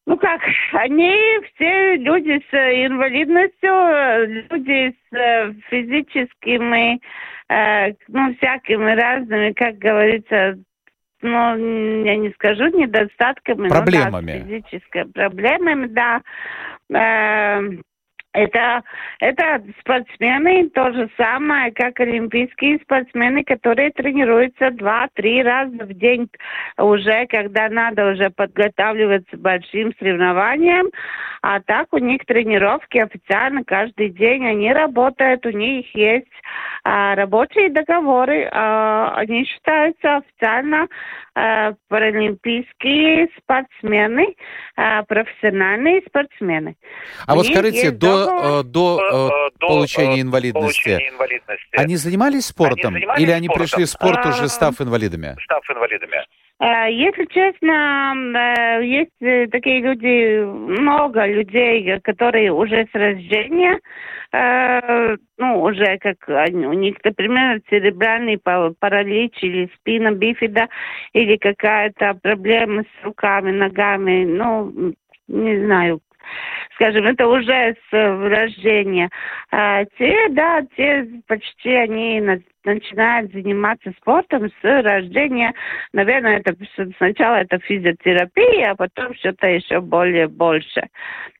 Ну 0.06 0.16
как, 0.16 0.40
они 0.72 1.16
все 1.54 1.96
люди 1.96 2.42
с 2.50 2.86
инвалидностью, 2.86 4.46
люди 4.50 4.96
с 5.10 5.16
э, 5.16 5.52
физическими, 5.70 7.00
э, 7.48 7.94
ну, 8.08 8.34
всякими 8.36 8.90
разными, 9.00 9.52
как 9.52 9.78
говорится, 9.78 10.58
ну, 11.22 12.04
я 12.04 12.16
не 12.16 12.30
скажу 12.32 12.66
недостатками, 12.66 13.68
проблемами. 13.68 14.32
но 14.32 14.38
да, 14.38 14.44
физическими 14.44 15.04
проблемами, 15.04 15.86
да. 15.86 16.22
Э, 16.92 17.60
это, 18.32 18.82
это 19.20 19.62
спортсмены 19.80 20.70
то 20.70 20.92
же 20.92 21.10
самое, 21.16 21.70
как 21.72 22.00
олимпийские 22.00 22.78
спортсмены, 22.78 23.44
которые 23.44 23.90
тренируются 23.90 24.70
два-три 24.70 25.42
раза 25.42 25.84
в 25.84 25.92
день 25.92 26.28
уже, 26.78 27.26
когда 27.26 27.68
надо 27.68 28.12
уже 28.12 28.30
подготавливаться 28.30 29.36
к 29.36 29.40
большим 29.40 29.92
соревнованиям. 29.98 30.88
А 31.42 31.60
так 31.60 31.88
у 31.92 31.98
них 31.98 32.24
тренировки 32.24 32.98
официально 32.98 33.64
каждый 33.64 34.10
день, 34.10 34.46
они 34.46 34.72
работают, 34.72 35.44
у 35.44 35.50
них 35.50 35.92
есть 35.94 36.26
а, 36.84 37.14
рабочие 37.16 37.68
договоры, 37.68 38.48
а, 38.52 39.14
они 39.16 39.44
считаются 39.44 40.16
официально 40.18 40.86
паралимпийские 41.88 43.28
спортсмены, 43.38 44.34
а, 44.76 45.02
профессиональные 45.04 46.02
спортсмены. 46.06 46.76
А 47.26 47.34
вот 47.34 47.46
скажите, 47.46 47.90
до 47.90 48.22
Э, 48.42 48.62
до, 48.62 48.96
до, 48.98 49.50
до 49.58 49.66
получения 49.66 50.18
э, 50.18 50.22
инвалидности. 50.22 50.82
Получения 50.82 51.08
инвалидности. 51.10 51.76
Они 51.76 51.96
занимались 51.96 52.46
спортом? 52.46 52.94
Они 52.94 53.00
занимались 53.00 53.22
Или 53.22 53.30
они 53.30 53.46
спортом? 53.46 53.62
пришли 53.62 53.84
в 53.84 53.88
спорт 53.88 54.26
уже 54.26 54.48
став 54.48 54.80
инвалидами? 54.80 55.36
Став 55.44 55.68
инвалидами. 55.70 56.24
Если 56.64 57.24
честно, 57.24 58.14
есть 58.82 59.50
такие 59.50 59.80
люди, 59.80 60.44
много 60.44 61.26
людей, 61.26 61.98
которые 62.00 62.52
уже 62.52 62.86
с 62.86 62.94
рождения, 62.94 63.80
ну, 65.38 65.60
уже 65.60 65.98
как 65.98 66.18
у 66.28 66.72
них, 66.72 66.94
например, 67.02 67.60
церебральный 67.68 68.38
паралич 68.38 69.42
или 69.42 69.68
спина 69.74 70.12
бифида, 70.12 70.68
или 71.14 71.36
какая-то 71.36 72.14
проблема 72.22 72.82
с 72.84 73.04
руками, 73.04 73.50
ногами, 73.50 74.24
ну, 74.24 74.94
не 75.26 75.64
знаю, 75.64 76.00
скажем, 76.76 77.06
это 77.06 77.26
уже 77.26 77.74
с 77.90 77.92
рождения. 77.92 79.10
А 79.50 79.84
те, 79.98 80.28
да, 80.30 80.62
те 80.76 81.08
почти 81.26 81.74
они 81.74 82.20
начинают 82.64 83.32
заниматься 83.32 83.92
спортом 84.00 84.48
с 84.48 84.62
рождения. 84.62 85.54
Наверное, 85.92 86.38
это 86.38 86.56
сначала 86.96 87.36
это 87.36 87.58
физиотерапия, 87.58 88.72
а 88.72 88.76
потом 88.76 89.14
что-то 89.14 89.46
еще 89.46 89.80
более 89.80 90.28
больше. 90.28 90.88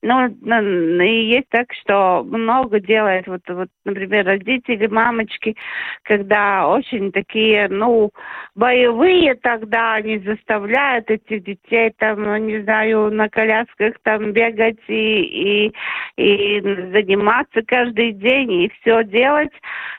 Ну, 0.01 0.27
и 0.27 1.25
есть 1.25 1.49
так, 1.49 1.67
что 1.73 2.23
много 2.23 2.79
делает, 2.79 3.27
вот, 3.27 3.41
вот, 3.47 3.69
например, 3.85 4.25
родители, 4.25 4.87
мамочки, 4.87 5.55
когда 6.03 6.67
очень 6.67 7.11
такие, 7.11 7.67
ну, 7.69 8.11
боевые, 8.55 9.35
тогда 9.35 9.93
они 9.93 10.19
заставляют 10.19 11.09
этих 11.09 11.43
детей 11.43 11.93
там, 11.97 12.21
ну, 12.21 12.37
не 12.37 12.61
знаю, 12.63 13.11
на 13.11 13.29
колясках 13.29 13.95
там 14.03 14.31
бегать 14.33 14.79
и, 14.87 15.67
и, 15.67 15.73
и 16.17 16.61
заниматься 16.91 17.61
каждый 17.65 18.11
день 18.11 18.51
и 18.51 18.71
все 18.81 19.03
делать. 19.03 19.53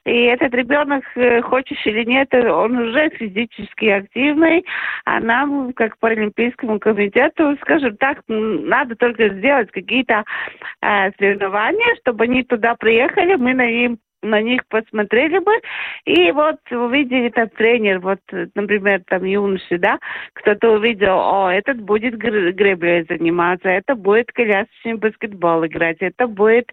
И 0.04 0.24
этот 0.24 0.54
ребенок 0.54 1.04
хочешь 1.42 1.84
или 1.86 2.04
нет, 2.04 2.32
он 2.34 2.76
уже 2.76 3.10
физически 3.10 3.86
активный, 3.86 4.64
а 5.04 5.20
нам, 5.20 5.72
как 5.72 5.98
по 5.98 6.08
Олимпийскому 6.08 6.78
комитету, 6.78 7.56
скажем 7.62 7.96
так, 7.96 8.22
надо 8.28 8.96
только 8.96 9.28
сделать 9.30 9.70
какие-то 9.70 10.24
э, 10.82 11.10
соревнования, 11.18 11.96
чтобы 12.00 12.24
они 12.24 12.42
туда 12.42 12.74
приехали, 12.74 13.36
мы 13.36 13.54
на 13.54 13.66
ним 13.66 13.98
на 14.24 14.40
них 14.40 14.66
посмотрели 14.68 15.38
бы, 15.38 15.52
и 16.04 16.30
вот 16.32 16.56
увидели 16.70 17.28
там 17.30 17.48
тренер, 17.50 18.00
вот, 18.00 18.20
например, 18.54 19.02
там 19.06 19.24
юноши, 19.24 19.78
да, 19.78 19.98
кто-то 20.32 20.72
увидел, 20.72 21.18
о, 21.18 21.50
этот 21.52 21.80
будет 21.80 22.16
греблей 22.16 23.04
заниматься, 23.08 23.68
это 23.68 23.94
будет 23.94 24.32
колясочный 24.32 24.94
баскетбол 24.94 25.66
играть, 25.66 25.98
это 26.00 26.26
будет 26.26 26.70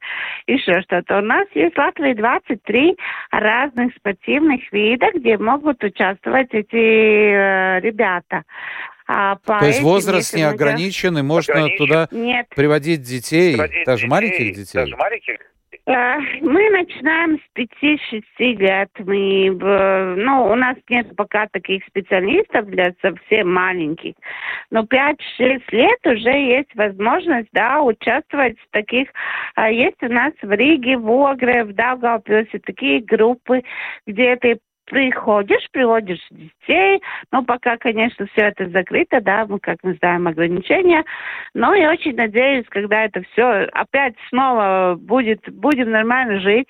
еще 0.48 0.82
что-то. 0.82 1.20
У 1.20 1.22
нас 1.22 1.48
есть 1.54 1.76
в 1.76 1.78
Латвии 1.78 2.14
23 2.14 2.98
разных 3.32 3.94
спортивных 3.96 4.72
вида, 4.72 5.08
где 5.14 5.38
могут 5.38 5.84
участвовать 5.84 6.50
эти 6.52 6.76
э, 6.76 7.80
ребята. 7.82 8.44
А 9.08 9.36
То 9.36 9.66
есть 9.66 9.82
возраст 9.82 10.34
не 10.34 10.44
ограничен, 10.44 11.18
и 11.18 11.22
можно 11.22 11.54
ограничен. 11.54 11.78
туда 11.78 12.08
Нет. 12.12 12.48
приводить 12.56 13.02
детей, 13.02 13.56
приводить 13.56 13.86
даже 13.86 14.04
детей, 14.04 14.10
маленьких 14.10 14.56
детей? 14.56 14.80
Даже 14.80 14.96
маленьких 14.96 15.38
мы 15.86 16.70
начинаем 16.70 17.40
с 17.40 17.58
5-6 17.58 18.22
лет. 18.58 18.90
Мы, 19.00 19.50
ну, 20.18 20.52
у 20.52 20.56
нас 20.56 20.76
нет 20.90 21.16
пока 21.16 21.48
таких 21.48 21.84
специалистов 21.86 22.68
для 22.68 22.94
совсем 23.02 23.54
маленьких. 23.54 24.14
Но 24.70 24.84
5-6 24.84 25.62
лет 25.72 26.00
уже 26.06 26.30
есть 26.30 26.76
возможность, 26.76 27.50
да, 27.54 27.82
участвовать 27.82 28.60
в 28.60 28.72
таких... 28.72 29.10
Э, 29.58 29.74
есть 29.74 30.02
у 30.02 30.08
нас 30.08 30.34
в 30.42 30.52
Риге, 30.52 30.98
в 30.98 31.10
Огре, 31.10 31.64
в 31.64 31.74
Даугавпилсе 31.74 32.60
такие 32.60 33.02
группы, 33.02 33.64
где 34.06 34.36
ты 34.36 34.60
приходишь, 34.86 35.68
приводишь 35.72 36.26
детей, 36.30 37.02
но 37.32 37.44
пока, 37.44 37.78
конечно, 37.78 38.26
все 38.28 38.48
это 38.48 38.70
закрыто, 38.70 39.22
да, 39.22 39.46
мы, 39.48 39.60
как 39.60 39.78
мы 39.84 39.94
знаем, 39.96 40.28
ограничения, 40.28 41.04
но 41.54 41.74
я 41.74 41.92
очень 41.92 42.16
надеюсь, 42.16 42.66
когда 42.70 43.06
это 43.06 43.22
все 43.32 43.68
опять 43.72 44.16
снова 44.30 44.98
будет, 45.00 45.42
будем 45.50 45.92
нормально 45.92 46.40
жить, 46.40 46.68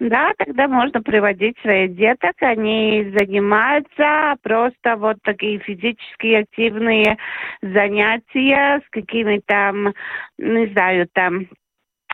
да, 0.00 0.32
тогда 0.38 0.66
можно 0.66 1.02
приводить 1.02 1.58
своих 1.60 1.94
деток, 1.94 2.32
они 2.40 3.12
занимаются 3.18 4.36
просто 4.42 4.96
вот 4.96 5.18
такие 5.22 5.58
физически 5.58 6.34
активные 6.34 7.18
занятия 7.60 8.80
с 8.86 8.90
какими-то, 8.90 9.92
не 10.38 10.66
знаю, 10.68 11.06
там 11.12 11.46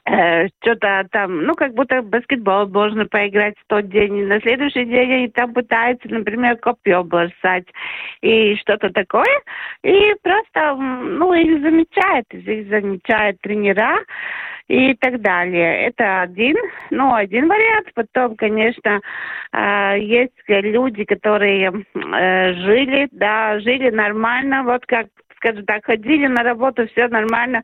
Э, 0.09 0.47
что-то 0.63 1.05
там, 1.11 1.45
ну, 1.45 1.55
как 1.55 1.75
будто 1.75 2.01
баскетбол 2.01 2.69
можно 2.69 3.07
поиграть 3.07 3.55
в 3.59 3.67
тот 3.67 3.89
день. 3.89 4.19
И 4.19 4.25
на 4.25 4.41
следующий 4.41 4.85
день 4.85 5.13
они 5.13 5.29
там 5.29 5.53
пытаются, 5.53 6.09
например, 6.09 6.57
копье 6.59 7.03
бросать 7.03 7.67
и 8.23 8.55
что-то 8.57 8.91
такое. 8.91 9.41
И 9.83 10.15
просто, 10.23 10.77
ну, 10.77 11.33
их 11.35 11.61
замечают, 11.61 12.27
их 12.31 12.69
замечают 12.69 13.41
тренера 13.41 13.99
и 14.69 14.95
так 14.95 15.21
далее. 15.23 15.87
Это 15.87 16.23
один, 16.23 16.57
ну, 16.91 17.13
один 17.13 17.49
вариант. 17.49 17.89
Потом, 17.95 18.37
конечно, 18.37 19.01
э, 19.53 19.97
есть 19.99 20.33
люди, 20.47 21.05
которые 21.05 21.73
э, 21.73 22.55
жили, 22.55 23.09
да, 23.11 23.59
жили 23.59 23.91
нормально, 23.91 24.63
вот 24.63 24.87
как 24.87 25.09
скажем 25.47 25.65
так, 25.65 25.85
ходили 25.85 26.27
на 26.27 26.43
работу, 26.43 26.87
все 26.89 27.09
нормально. 27.09 27.63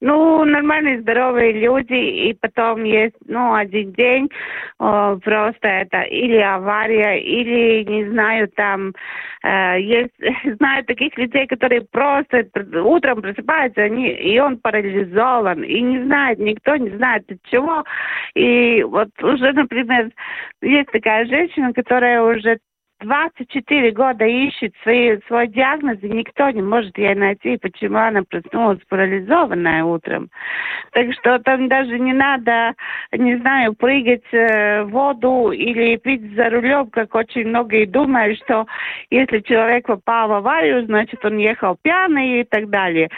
Ну, 0.00 0.44
нормальные, 0.44 1.00
здоровые 1.00 1.52
люди, 1.52 1.94
и 1.94 2.34
потом 2.34 2.84
есть, 2.84 3.14
ну, 3.26 3.54
один 3.54 3.92
день 3.92 4.28
о, 4.78 5.16
просто 5.16 5.66
это 5.66 6.02
или 6.02 6.36
авария, 6.36 7.18
или, 7.18 7.84
не 7.84 8.10
знаю, 8.10 8.48
там, 8.48 8.92
э, 9.42 9.80
есть, 9.80 10.12
знаю 10.58 10.84
таких 10.84 11.16
людей, 11.16 11.46
которые 11.46 11.86
просто 11.90 12.46
утром 12.84 13.22
просыпаются, 13.22 13.82
они, 13.82 14.08
и 14.10 14.38
он 14.38 14.58
парализован, 14.58 15.62
и 15.62 15.80
не 15.80 16.04
знает, 16.04 16.38
никто 16.38 16.76
не 16.76 16.90
знает 16.90 17.24
от 17.30 17.38
чего. 17.50 17.82
И 18.34 18.82
вот 18.82 19.08
уже, 19.22 19.52
например, 19.52 20.10
есть 20.60 20.90
такая 20.92 21.24
женщина, 21.26 21.72
которая 21.72 22.22
уже 22.22 22.58
24 23.04 23.90
года 23.92 24.24
ищет 24.24 24.74
свои, 24.82 25.18
свой 25.26 25.48
диагноз, 25.48 25.98
и 26.02 26.08
никто 26.08 26.50
не 26.50 26.62
может 26.62 26.96
ей 26.98 27.14
найти, 27.14 27.56
почему 27.58 27.98
она 27.98 28.22
проснулась 28.22 28.80
парализованная 28.88 29.84
утром. 29.84 30.30
Так 30.92 31.12
что 31.14 31.38
там 31.38 31.68
даже 31.68 31.98
не 31.98 32.12
надо, 32.12 32.74
не 33.12 33.36
знаю, 33.36 33.74
прыгать 33.74 34.24
э, 34.32 34.82
в 34.84 34.90
воду 34.90 35.50
или 35.50 35.96
пить 35.96 36.34
за 36.34 36.48
рулем, 36.50 36.88
как 36.88 37.14
очень 37.14 37.48
многие 37.48 37.84
думают, 37.84 38.38
что 38.38 38.66
если 39.10 39.40
человек 39.40 39.86
попал 39.86 40.28
в 40.28 40.32
аварию, 40.32 40.84
значит, 40.86 41.24
он 41.24 41.36
ехал 41.38 41.76
пьяный 41.82 42.40
и 42.40 42.44
так 42.44 42.70
далее. 42.70 43.10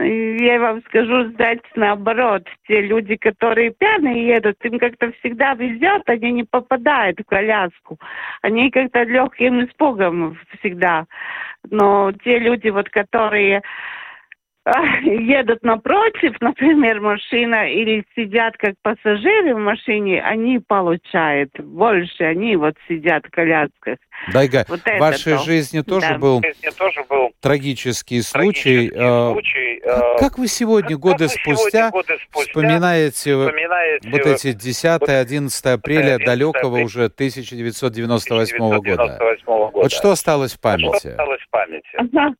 Я 0.00 0.60
вам 0.60 0.82
скажу, 0.82 1.32
знаете, 1.32 1.62
наоборот. 1.74 2.44
Те 2.68 2.82
люди, 2.82 3.16
которые 3.16 3.72
пьяные 3.72 4.28
едут, 4.28 4.56
им 4.64 4.78
как-то 4.78 5.12
всегда 5.18 5.54
везет, 5.54 6.02
они 6.06 6.32
не 6.32 6.44
попадают 6.44 7.18
в 7.18 7.24
коляску. 7.24 7.98
Они 8.42 8.70
как-то 8.70 9.02
легким 9.02 9.64
испугом 9.64 10.38
всегда. 10.58 11.06
Но 11.70 12.12
те 12.24 12.38
люди, 12.38 12.68
вот, 12.68 12.88
которые 12.90 13.62
едут 15.02 15.62
напротив, 15.62 16.36
например, 16.40 17.00
машина, 17.00 17.70
или 17.70 18.04
сидят 18.14 18.56
как 18.56 18.74
пассажиры 18.82 19.54
в 19.54 19.58
машине, 19.58 20.22
они 20.22 20.58
получают 20.58 21.50
больше, 21.58 22.24
они 22.24 22.56
вот 22.56 22.74
сидят 22.88 23.24
в 23.26 23.30
колясках. 23.30 23.98
Дайга, 24.32 24.64
вот 24.68 24.80
в 24.80 24.98
вашей 24.98 25.36
то. 25.36 25.44
жизни 25.44 25.80
тоже, 25.80 26.08
да. 26.08 26.18
был 26.18 26.42
жизни 26.42 26.70
тоже 26.76 27.04
был 27.08 27.30
трагический 27.40 28.22
случай. 28.22 28.88
Трагический 28.88 28.98
э, 28.98 29.32
случай. 29.32 29.80
Как, 29.84 30.18
как 30.18 30.38
вы 30.38 30.48
сегодня, 30.48 30.90
как, 30.90 30.98
годы, 30.98 31.28
как 31.28 31.30
спустя, 31.30 31.90
годы 31.90 32.18
спустя 32.28 32.50
вспоминаете, 32.50 33.36
вспоминаете 33.36 34.10
вот 34.10 34.20
эти 34.20 34.48
10-11 34.48 35.72
апреля 35.72 36.14
11 36.14 36.26
далекого 36.26 36.68
апреля. 36.68 36.84
уже 36.84 37.04
1998, 37.04 38.56
1998 38.56 38.58
года? 38.58 39.18
года? 39.46 39.70
Вот 39.72 39.92
что 39.92 40.10
осталось 40.10 40.54
в 40.54 40.60
памяти? 40.60 40.98
Что 40.98 41.08
осталось 41.10 41.40
в 41.40 41.50
памяти? 41.50 41.88
Ага. 41.96 42.34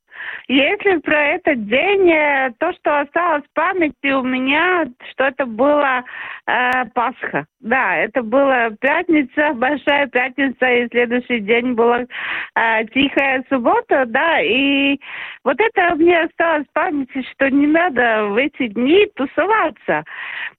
Если 0.48 0.96
про 1.00 1.34
этот 1.34 1.66
день, 1.66 2.10
э, 2.10 2.50
то, 2.58 2.72
что 2.72 3.00
осталось 3.00 3.44
в 3.44 3.52
памяти 3.52 4.12
у 4.12 4.22
меня, 4.22 4.86
что 5.10 5.24
это 5.24 5.44
было 5.44 6.02
э, 6.46 6.84
Пасха. 6.94 7.44
Да, 7.60 7.96
это 7.96 8.22
была 8.22 8.70
пятница, 8.80 9.52
большая 9.54 10.06
пятница, 10.06 10.66
и 10.66 10.88
следующий 10.88 11.40
день 11.40 11.74
была 11.74 12.00
э, 12.00 12.84
тихая 12.94 13.44
суббота, 13.50 14.06
да, 14.06 14.40
и 14.40 14.98
вот 15.44 15.60
это 15.60 15.94
мне 15.96 16.18
осталось 16.20 16.66
в 16.66 16.72
памяти, 16.72 17.26
что 17.32 17.50
не 17.50 17.66
надо 17.66 18.28
в 18.28 18.36
эти 18.36 18.68
дни 18.68 19.06
тусоваться. 19.16 20.04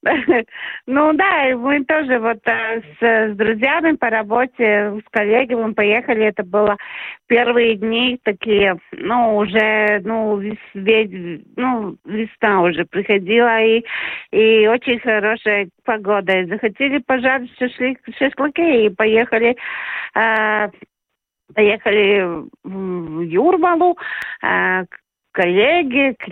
Ну 0.85 1.13
да, 1.13 1.49
и 1.49 1.53
мы 1.53 1.83
тоже 1.85 2.19
вот 2.19 2.39
э, 2.45 2.81
с, 2.99 3.35
друзьями 3.35 3.95
по 3.95 4.09
работе, 4.09 5.01
с 5.05 5.09
коллегами 5.11 5.73
поехали, 5.73 6.25
это 6.25 6.43
было 6.43 6.77
первые 7.29 7.75
дни 7.75 8.19
такие, 8.23 8.77
ну, 8.91 9.37
уже, 9.37 10.01
ну, 10.03 10.37
весь, 10.73 11.41
ну, 11.55 11.95
весна 12.03 12.63
уже 12.63 12.85
приходила, 12.85 13.61
и, 13.61 13.85
и 14.31 14.67
очень 14.67 14.99
хорошая 14.99 15.69
погода. 15.85 16.39
И 16.39 16.45
захотели 16.47 16.97
пожарить 16.97 17.55
шашлык, 17.57 17.99
шашлыки, 18.17 18.85
и 18.85 18.89
поехали 18.89 19.55
э, 20.15 20.69
поехали 21.53 22.45
в 22.63 23.21
Юрмалу 23.21 23.97
э, 24.43 24.85
к 24.85 24.99
к 25.31 25.43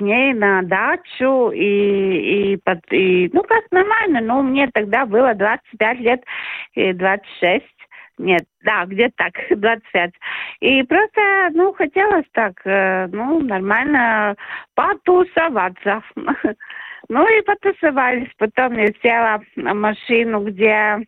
ней 0.02 0.34
на 0.34 0.64
дачу, 0.64 1.52
и, 1.52 2.54
и, 2.54 2.58
под, 2.58 2.80
и 2.92 3.30
ну, 3.32 3.44
как 3.44 3.64
нормально, 3.72 4.22
ну, 4.22 4.42
мне 4.42 4.70
тогда 4.74 5.06
было 5.06 5.34
25 5.34 6.00
лет, 6.00 6.24
и 6.74 6.92
26, 6.94 7.64
нет, 8.18 8.46
да, 8.64 8.86
где-то 8.86 9.14
так, 9.18 9.34
25. 9.50 10.12
И 10.62 10.84
просто, 10.84 11.50
ну, 11.54 11.74
хотелось 11.74 12.26
так, 12.34 12.54
э, 12.66 13.08
ну, 13.08 13.40
нормально 13.42 14.36
потусоваться. 14.76 16.04
Ну 17.10 17.26
и 17.26 17.42
потусовались. 17.42 18.28
Потом 18.38 18.78
я 18.78 18.88
села 19.02 19.42
в 19.56 19.74
машину, 19.74 20.44
где 20.44 21.00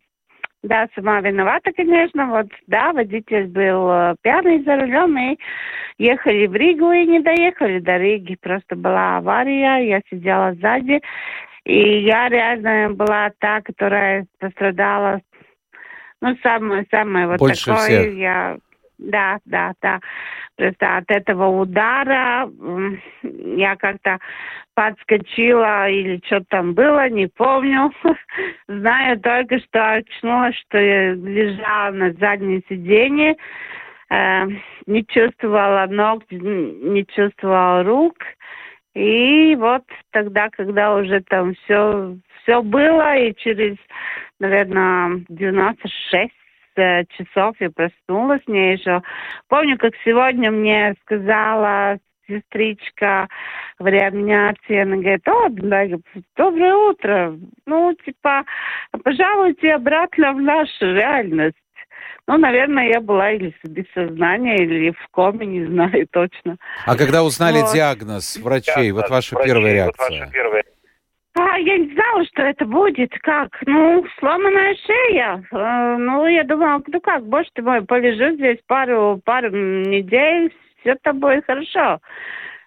да, 0.62 0.88
сама 0.94 1.20
виновата, 1.20 1.72
конечно. 1.72 2.26
Вот, 2.26 2.46
да, 2.66 2.92
водитель 2.92 3.46
был 3.46 3.90
э, 3.90 4.14
пьяный 4.22 4.62
за 4.62 4.76
рулем, 4.76 5.16
и 5.18 5.38
ехали 5.98 6.46
в 6.46 6.54
Ригу 6.54 6.90
и 6.92 7.06
не 7.06 7.20
доехали 7.20 7.78
до 7.80 7.96
Риги. 7.96 8.36
Просто 8.40 8.76
была 8.76 9.18
авария, 9.18 9.78
я 9.88 10.00
сидела 10.10 10.54
сзади, 10.54 11.00
и 11.64 12.00
я 12.00 12.28
реально 12.28 12.94
была 12.94 13.30
та, 13.38 13.62
которая 13.62 14.26
пострадала. 14.38 15.20
Ну, 16.20 16.36
самое, 16.42 16.86
самое 16.90 17.26
вот 17.26 17.38
Больше 17.38 17.66
такое. 17.66 17.86
Всех. 17.86 18.14
Я 18.14 18.58
да, 19.00 19.38
да, 19.46 19.72
да. 19.80 20.00
Просто 20.56 20.98
от 20.98 21.10
этого 21.10 21.46
удара 21.60 22.50
я 23.22 23.76
как-то 23.76 24.18
подскочила 24.74 25.88
или 25.88 26.20
что 26.26 26.42
там 26.48 26.74
было, 26.74 27.08
не 27.08 27.26
помню. 27.26 27.92
Знаю 28.68 29.18
только, 29.20 29.58
что 29.60 29.94
очнулась, 29.94 30.56
что 30.66 30.78
я 30.78 31.12
лежала 31.14 31.92
на 31.92 32.12
заднем 32.12 32.62
сиденье, 32.68 33.36
э, 34.10 34.46
не 34.86 35.04
чувствовала 35.06 35.86
ног, 35.88 36.24
не 36.30 37.06
чувствовала 37.06 37.82
рук. 37.82 38.16
И 38.94 39.56
вот 39.56 39.84
тогда, 40.10 40.50
когда 40.50 40.94
уже 40.96 41.20
там 41.20 41.54
все, 41.54 42.16
все 42.42 42.60
было, 42.62 43.16
и 43.16 43.34
через, 43.36 43.76
наверное, 44.40 45.24
96 45.28 46.32
Э, 46.80 47.04
часов 47.16 47.56
я 47.60 47.70
проснулась, 47.70 48.40
мне 48.46 48.72
еще... 48.74 49.02
Помню, 49.48 49.76
как 49.76 49.92
сегодня 50.04 50.50
мне 50.50 50.94
сказала 51.02 51.98
сестричка 52.26 53.28
в 53.78 53.86
реанимации, 53.86 54.78
она 54.78 54.96
говорит, 54.96 55.26
о, 55.28 55.48
доброе 56.36 56.74
утро, 56.74 57.36
ну, 57.66 57.94
типа, 58.04 58.44
пожалуйте 59.02 59.74
обратно 59.74 60.32
в 60.32 60.40
нашу 60.40 60.94
реальность. 60.94 61.56
Ну, 62.28 62.38
наверное, 62.38 62.88
я 62.88 63.00
была 63.00 63.32
или 63.32 63.52
без 63.64 63.86
сознания, 63.92 64.54
или 64.56 64.90
в 64.92 65.08
коме, 65.10 65.44
не 65.44 65.66
знаю 65.66 66.06
точно. 66.12 66.56
А 66.86 66.96
когда 66.96 67.24
узнали 67.24 67.60
вот. 67.60 67.74
диагноз 67.74 68.36
врачей, 68.36 68.92
диагноз, 68.92 69.02
вот 69.02 69.10
ваша 69.10 69.34
врачей, 69.34 69.52
первая 69.52 69.72
реакция? 69.72 70.08
Вот 70.08 70.20
ваша 70.20 70.32
первая 70.32 70.62
я 71.60 71.78
не 71.78 71.92
знала, 71.92 72.24
что 72.24 72.42
это 72.42 72.64
будет. 72.64 73.12
Как? 73.20 73.50
Ну, 73.66 74.04
сломанная 74.18 74.74
шея. 74.86 75.44
Э, 75.52 75.96
ну, 75.98 76.26
я 76.26 76.44
думала, 76.44 76.82
ну 76.86 77.00
как, 77.00 77.24
боже 77.26 77.48
ты 77.54 77.62
мой, 77.62 77.82
полежу 77.82 78.34
здесь 78.34 78.58
пару, 78.66 79.20
пару 79.24 79.50
недель, 79.50 80.52
все 80.80 80.96
тобой 81.02 81.42
хорошо. 81.42 81.98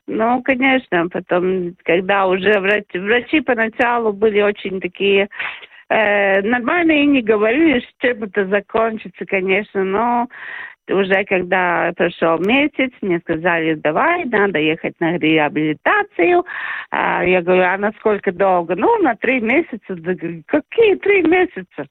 Ну, 0.05 0.41
конечно, 0.43 1.07
потом, 1.09 1.75
когда 1.83 2.27
уже 2.27 2.59
врачи, 2.59 2.99
врачи 2.99 3.41
поначалу 3.41 4.11
были 4.11 4.41
очень 4.41 4.81
такие 4.81 5.29
э, 5.89 6.41
нормальные 6.41 7.05
не 7.05 7.21
говорили, 7.21 7.79
что 7.79 8.07
чем 8.07 8.23
это 8.23 8.45
закончится, 8.47 9.25
конечно, 9.25 9.83
но 9.83 10.27
уже 10.89 11.23
когда 11.25 11.93
прошел 11.95 12.37
месяц, 12.39 12.91
мне 13.01 13.19
сказали, 13.19 13.75
давай, 13.75 14.25
надо 14.25 14.59
ехать 14.59 14.99
на 14.99 15.17
реабилитацию. 15.17 16.45
А, 16.91 17.23
я 17.23 17.41
говорю, 17.41 17.63
а 17.63 17.77
насколько 17.77 18.31
долго? 18.31 18.75
Ну, 18.75 19.01
на 19.01 19.15
три 19.15 19.39
месяца. 19.39 19.95
Какие 20.47 20.95
три 20.95 21.23
месяца? 21.23 21.87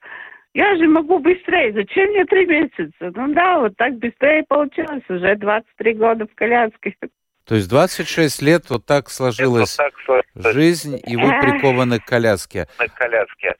Я 0.54 0.76
же 0.76 0.86
могу 0.86 1.18
быстрее. 1.18 1.72
Зачем 1.72 2.10
мне 2.10 2.24
три 2.26 2.44
месяца? 2.46 2.92
Ну 3.00 3.32
да, 3.32 3.60
вот 3.60 3.76
так 3.76 3.94
быстрее 3.98 4.44
получилось. 4.46 5.02
Уже 5.08 5.36
23 5.36 5.94
года 5.94 6.26
в 6.26 6.34
коляске. 6.34 6.94
То 7.46 7.54
есть 7.54 7.68
26 7.70 8.42
лет 8.42 8.62
вот 8.68 8.84
так 8.86 9.08
сложилась 9.08 9.76
вот 10.06 10.24
так 10.34 10.52
жизнь, 10.52 11.00
и 11.04 11.16
вы 11.16 11.28
прикованы 11.40 11.98
к 11.98 12.04
коляске. 12.04 12.66
К 12.76 12.94
коляске. 12.94 13.54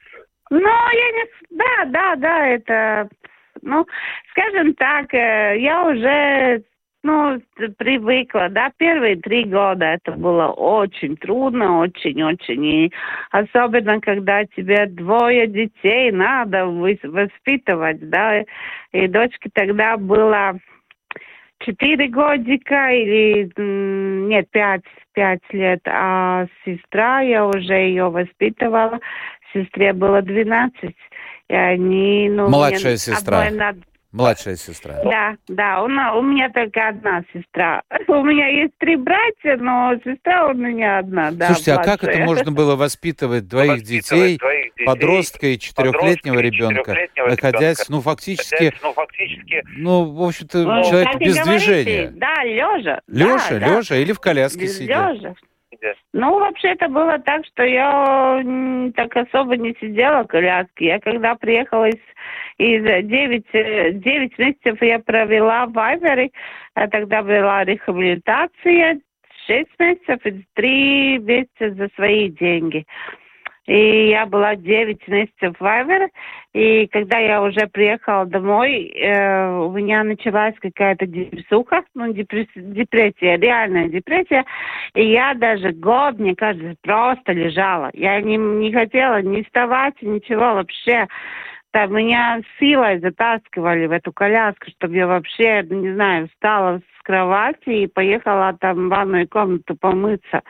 Ну, 0.51 0.59
я 0.59 1.11
не... 1.11 1.25
Да, 1.49 1.85
да, 1.85 2.15
да, 2.15 2.47
это 2.47 3.09
ну, 3.63 3.85
скажем 4.31 4.73
так, 4.75 5.13
э, 5.13 5.59
я 5.59 5.85
уже 5.85 6.63
ну, 7.03 7.41
привыкла, 7.77 8.47
да, 8.49 8.71
первые 8.77 9.17
три 9.17 9.43
года 9.43 9.85
это 9.85 10.13
было 10.13 10.47
очень 10.47 11.17
трудно, 11.17 11.79
очень-очень, 11.79 12.65
и 12.65 12.93
особенно, 13.31 13.99
когда 13.99 14.45
тебе 14.45 14.85
двое 14.85 15.47
детей 15.47 16.11
надо 16.11 16.65
воспитывать, 16.65 18.09
да, 18.09 18.43
и 18.93 19.07
дочке 19.07 19.49
тогда 19.53 19.97
было 19.97 20.57
четыре 21.59 22.07
годика 22.07 22.89
или, 22.89 23.51
нет, 23.57 24.49
пять, 24.51 24.83
пять 25.13 25.43
лет, 25.51 25.81
а 25.85 26.47
сестра, 26.63 27.19
я 27.19 27.45
уже 27.45 27.73
ее 27.73 28.09
воспитывала, 28.09 28.99
сестре 29.53 29.93
было 29.93 30.21
двенадцать. 30.21 30.95
И 31.53 31.55
они, 31.55 32.29
ну, 32.31 32.49
Младшая 32.49 32.97
сестра. 32.97 33.45
Младшая 34.11 34.55
сестра. 34.55 35.01
Да, 35.03 35.35
да, 35.47 35.83
у, 35.83 35.85
у 35.85 36.21
меня 36.23 36.49
только 36.49 36.87
одна 36.87 37.23
сестра. 37.31 37.83
У 38.07 38.23
меня 38.23 38.47
есть 38.47 38.73
три 38.79 38.95
братья, 38.95 39.57
но 39.57 39.93
сестра 40.03 40.47
у 40.47 40.53
меня 40.53 40.99
одна, 40.99 41.31
да. 41.31 41.47
Слушайте, 41.47 41.73
младшая. 41.73 41.93
а 41.93 41.97
как 41.97 42.09
это 42.09 42.19
можно 42.19 42.51
было 42.51 42.75
воспитывать 42.75 43.47
двоих 43.47 43.83
детей, 43.83 44.37
двоих 44.37 44.73
детей, 44.73 44.85
подростка 44.85 45.47
и 45.47 45.59
четырехлетнего 45.59 46.39
ребенка, 46.39 46.91
четырехлетнего 46.91 47.27
находясь, 47.29 47.79
ребенка, 47.79 47.91
ну, 47.91 48.01
фактически, 48.01 48.53
находясь, 48.53 48.81
ну, 48.81 48.93
фактически, 48.93 49.63
ну, 49.77 50.11
в 50.11 50.23
общем-то, 50.23 50.57
Ну, 50.63 50.83
человек 50.83 51.15
без 51.17 51.35
говорите, 51.35 51.83
движения. 51.83 52.11
Да, 52.15 52.43
лежа. 52.43 53.01
Лежа, 53.07 53.49
да, 53.49 53.59
да. 53.59 53.77
лежа 53.77 53.95
или 53.95 54.11
в 54.11 54.19
коляске 54.19 54.67
сидя. 54.67 55.11
Лежа. 55.11 55.35
Ну, 56.13 56.39
вообще 56.39 56.69
это 56.69 56.87
было 56.87 57.19
так, 57.19 57.45
что 57.45 57.63
я 57.63 58.43
так 58.95 59.15
особо 59.15 59.57
не 59.57 59.75
сидела 59.79 60.23
в 60.23 60.27
коляске. 60.27 60.85
Я 60.85 60.99
когда 60.99 61.35
приехала 61.35 61.85
из, 61.85 61.99
из 62.57 62.83
9, 62.83 63.99
9 63.99 64.37
месяцев 64.37 64.81
я 64.81 64.99
провела 64.99 65.65
в 65.65 65.73
Вайбере, 65.73 66.31
а 66.75 66.87
тогда 66.87 67.23
была 67.23 67.63
рехабилитация, 67.63 68.99
6 69.47 69.67
месяцев 69.79 70.25
и 70.25 70.45
3 70.53 71.17
месяца 71.19 71.71
за 71.71 71.89
свои 71.95 72.29
деньги. 72.29 72.85
И 73.65 74.09
я 74.09 74.25
была 74.25 74.55
9 74.55 75.07
месяцев 75.07 75.55
в 75.57 75.61
Вайбере, 75.61 76.09
и 76.53 76.85
когда 76.87 77.17
я 77.19 77.41
уже 77.41 77.67
приехала 77.67 78.25
домой, 78.25 78.87
э, 78.87 79.49
у 79.57 79.71
меня 79.71 80.03
началась 80.03 80.55
какая-то 80.59 81.05
депрессуха, 81.07 81.83
ну, 81.95 82.11
депресс- 82.11 82.49
депрессия, 82.55 83.37
реальная 83.37 83.87
депрессия. 83.87 84.43
И 84.95 85.11
я 85.11 85.33
даже 85.33 85.71
год, 85.71 86.19
мне 86.19 86.35
кажется, 86.35 86.75
просто 86.81 87.31
лежала. 87.31 87.89
Я 87.93 88.19
не, 88.19 88.35
не 88.35 88.73
хотела 88.73 89.21
ни 89.21 89.41
вставать, 89.43 90.01
ничего 90.01 90.55
вообще. 90.55 91.07
Там 91.71 91.95
меня 91.95 92.41
силой 92.59 92.99
затаскивали 92.99 93.87
в 93.87 93.91
эту 93.91 94.13
коляску, 94.13 94.69
чтобы 94.77 94.95
я 94.95 95.07
вообще, 95.07 95.65
не 95.67 95.93
знаю, 95.93 96.27
встала 96.27 96.79
с 96.79 97.03
кровати 97.03 97.69
и 97.69 97.87
поехала 97.87 98.55
там 98.59 98.87
в 98.87 98.89
ванную 98.89 99.27
комнату 99.27 99.75
помыться. 99.75 100.41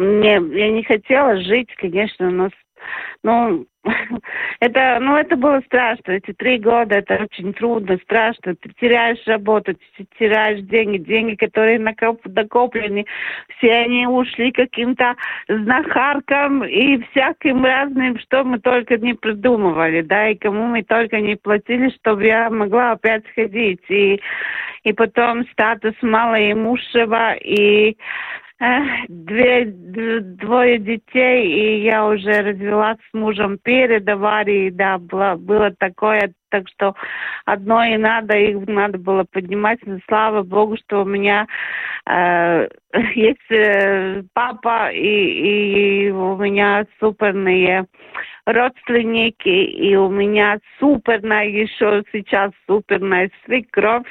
Мне, 0.00 0.40
я 0.58 0.70
не 0.70 0.82
хотела 0.82 1.36
жить, 1.42 1.68
конечно, 1.76 2.30
но, 2.30 2.48
с- 2.48 2.52
ну, 3.22 3.66
это, 4.60 4.96
ну, 4.98 5.14
это 5.14 5.36
было 5.36 5.60
страшно. 5.66 6.12
Эти 6.12 6.32
три 6.32 6.56
года, 6.56 6.94
это 6.94 7.24
очень 7.24 7.52
трудно, 7.52 7.98
страшно. 7.98 8.54
Ты 8.54 8.70
теряешь 8.80 9.22
работу, 9.26 9.74
ты 9.74 10.06
теряешь 10.18 10.60
деньги, 10.62 10.96
деньги, 10.96 11.34
которые 11.34 11.78
накоп- 11.78 12.22
накоплены, 12.24 13.04
все 13.58 13.72
они 13.72 14.06
ушли 14.06 14.52
каким-то 14.52 15.16
знахаркам 15.48 16.64
и 16.64 17.02
всяким 17.10 17.62
разным, 17.62 18.18
что 18.20 18.42
мы 18.42 18.58
только 18.58 18.96
не 18.96 19.12
придумывали, 19.12 20.00
да, 20.00 20.30
и 20.30 20.34
кому 20.34 20.66
мы 20.66 20.82
только 20.82 21.20
не 21.20 21.36
платили, 21.36 21.90
чтобы 21.90 22.24
я 22.24 22.48
могла 22.48 22.92
опять 22.92 23.24
ходить. 23.34 23.82
И, 23.90 24.18
и 24.84 24.92
потом 24.94 25.46
статус 25.48 25.94
малоимущего, 26.00 27.34
и 27.34 27.98
две, 29.08 29.64
двое 29.64 30.78
детей, 30.78 31.46
и 31.46 31.82
я 31.82 32.06
уже 32.06 32.42
развелась 32.42 32.98
с 33.10 33.14
мужем 33.14 33.58
перед 33.58 34.06
аварией, 34.06 34.70
да, 34.70 34.98
было, 34.98 35.36
было 35.36 35.70
такое, 35.78 36.32
так 36.50 36.68
что 36.68 36.94
одно 37.46 37.82
и 37.84 37.96
надо, 37.96 38.36
их 38.36 38.66
надо 38.68 38.98
было 38.98 39.24
поднимать, 39.24 39.78
но 39.86 39.98
слава 40.06 40.42
богу, 40.42 40.76
что 40.76 41.02
у 41.02 41.04
меня 41.06 41.46
э, 42.06 42.68
есть 43.14 43.50
э, 43.50 44.22
папа, 44.34 44.90
и, 44.92 46.08
и 46.08 46.10
у 46.10 46.36
меня 46.36 46.84
суперные 46.98 47.86
родственники, 48.44 49.48
и 49.48 49.96
у 49.96 50.10
меня 50.10 50.58
суперная 50.78 51.46
еще 51.46 52.02
сейчас 52.12 52.50
суперная 52.66 53.30
свекровь, 53.46 54.06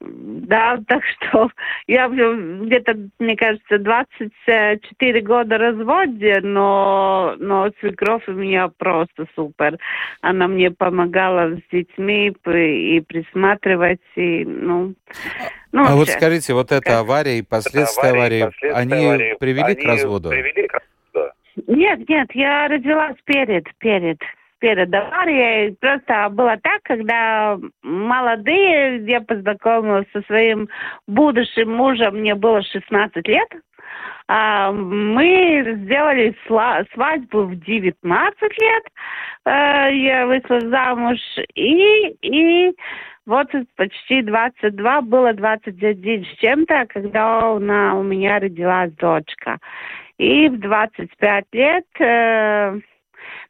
да, 0.00 0.78
так 0.86 1.02
что 1.04 1.50
я 1.86 2.08
где-то, 2.08 2.96
мне 3.18 3.36
кажется, 3.36 3.78
24 3.78 5.20
года 5.22 5.58
разводе, 5.58 6.40
но, 6.40 7.34
но 7.38 7.70
свекровь 7.80 8.26
у 8.28 8.32
меня 8.32 8.68
просто 8.68 9.26
супер. 9.34 9.78
Она 10.20 10.46
мне 10.46 10.70
помогала 10.70 11.56
с 11.56 11.60
детьми 11.72 12.28
и 12.28 13.00
присматривать, 13.00 14.00
и, 14.14 14.44
ну... 14.44 14.94
ну 15.72 15.84
А 15.84 15.96
вот 15.96 16.08
скажите, 16.08 16.54
вот 16.54 16.70
эта 16.70 17.00
авария 17.00 17.38
и 17.38 17.42
последствия 17.42 18.10
аварии, 18.10 18.40
аварии, 18.40 18.44
последствия 18.44 18.72
они 18.72 19.04
аварии, 19.04 19.36
привели 19.40 19.74
к 19.74 19.78
они 19.78 19.86
разводу? 19.86 20.28
Привели 20.30 20.68
к 20.68 20.72
разводу. 20.74 21.34
Нет, 21.66 22.08
нет, 22.08 22.28
я 22.34 22.68
родилась 22.68 23.16
перед, 23.24 23.64
перед, 23.78 24.18
перед 24.58 24.92
аварией. 24.94 25.76
Просто 25.80 26.28
было 26.30 26.56
так, 26.62 26.82
когда 26.82 27.58
молодые, 27.82 29.04
я 29.06 29.20
познакомилась 29.20 30.06
со 30.12 30.22
своим 30.22 30.68
будущим 31.06 31.72
мужем, 31.72 32.16
мне 32.16 32.34
было 32.34 32.62
16 32.62 33.26
лет. 33.28 33.48
А, 34.30 34.72
мы 34.72 35.64
сделали 35.84 36.36
свадьбу 36.46 37.44
в 37.44 37.56
19 37.60 38.42
лет. 38.60 38.82
Э, 39.46 39.88
я 39.90 40.26
вышла 40.26 40.60
замуж. 40.60 41.18
И, 41.54 42.16
и 42.20 42.74
вот 43.24 43.48
почти 43.76 44.22
22, 44.22 45.00
было 45.02 45.32
21 45.32 46.24
с 46.24 46.38
чем-то, 46.40 46.86
когда 46.88 47.54
она, 47.54 47.98
у 47.98 48.02
меня 48.02 48.38
родилась 48.38 48.92
дочка. 48.92 49.58
И 50.18 50.48
в 50.48 50.58
25 50.58 51.44
лет, 51.52 51.86
э, 52.00 52.80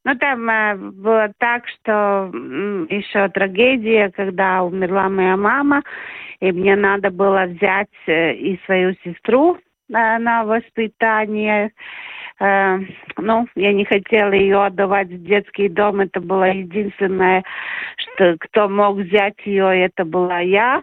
ну 0.05 0.15
там 0.17 0.49
э, 0.49 0.75
было 0.77 1.33
так, 1.39 1.67
что 1.69 2.31
м, 2.33 2.87
еще 2.87 3.29
трагедия, 3.29 4.11
когда 4.11 4.63
умерла 4.63 5.09
моя 5.09 5.37
мама, 5.37 5.83
и 6.41 6.53
мне 6.53 6.77
надо 6.77 7.11
было 7.11 7.45
взять 7.47 7.89
э, 8.07 8.35
и 8.35 8.61
свою 8.65 8.95
сестру 9.05 9.57
э, 9.57 9.59
на 9.89 10.45
воспитание. 10.45 11.73
Э, 12.41 12.79
ну, 13.17 13.49
я 13.57 13.73
не 13.73 13.85
хотела 13.85 14.33
ее 14.33 14.65
отдавать 14.65 15.09
в 15.09 15.25
детский 15.25 15.69
дом, 15.69 16.01
это 16.01 16.21
было 16.21 16.45
единственное, 16.45 17.43
что 17.97 18.37
кто 18.39 18.69
мог 18.69 18.97
взять 18.97 19.35
ее, 19.45 19.85
это 19.85 20.05
была 20.05 20.39
я. 20.41 20.83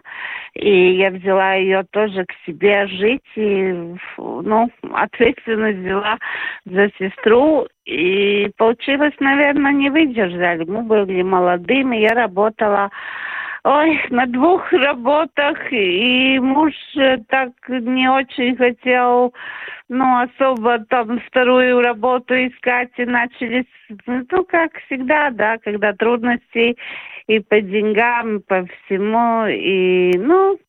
И 0.54 0.92
я 0.92 1.10
взяла 1.10 1.54
ее 1.54 1.84
тоже 1.90 2.24
к 2.24 2.32
себе 2.46 2.86
жить, 2.88 3.24
и, 3.36 3.94
ну, 4.18 4.70
ответственность 4.92 5.78
взяла 5.78 6.18
за 6.64 6.90
сестру. 6.98 7.66
И 7.84 8.50
получилось, 8.56 9.14
наверное, 9.20 9.72
не 9.72 9.90
выдержали. 9.90 10.64
Мы 10.64 10.82
были 10.82 11.22
молодыми, 11.22 11.96
я 11.96 12.14
работала 12.14 12.90
Ой, 13.68 14.00
на 14.10 14.26
двух 14.26 14.72
работах, 14.72 15.58
и 15.72 16.38
муж 16.38 16.72
э, 16.94 17.18
так 17.28 17.50
не 17.68 18.08
очень 18.08 18.56
хотел, 18.56 19.34
ну, 19.88 20.20
особо 20.20 20.78
там 20.84 21.18
вторую 21.26 21.80
работу 21.80 22.32
искать, 22.34 22.92
и 22.96 23.04
начались, 23.04 23.66
ну, 24.06 24.44
как 24.44 24.70
всегда, 24.86 25.30
да, 25.30 25.58
когда 25.58 25.92
трудности 25.94 26.76
и 27.26 27.40
по 27.40 27.60
деньгам, 27.60 28.36
и 28.36 28.42
по 28.42 28.66
всему, 28.66 29.46
и, 29.48 30.16
ну, 30.16 30.60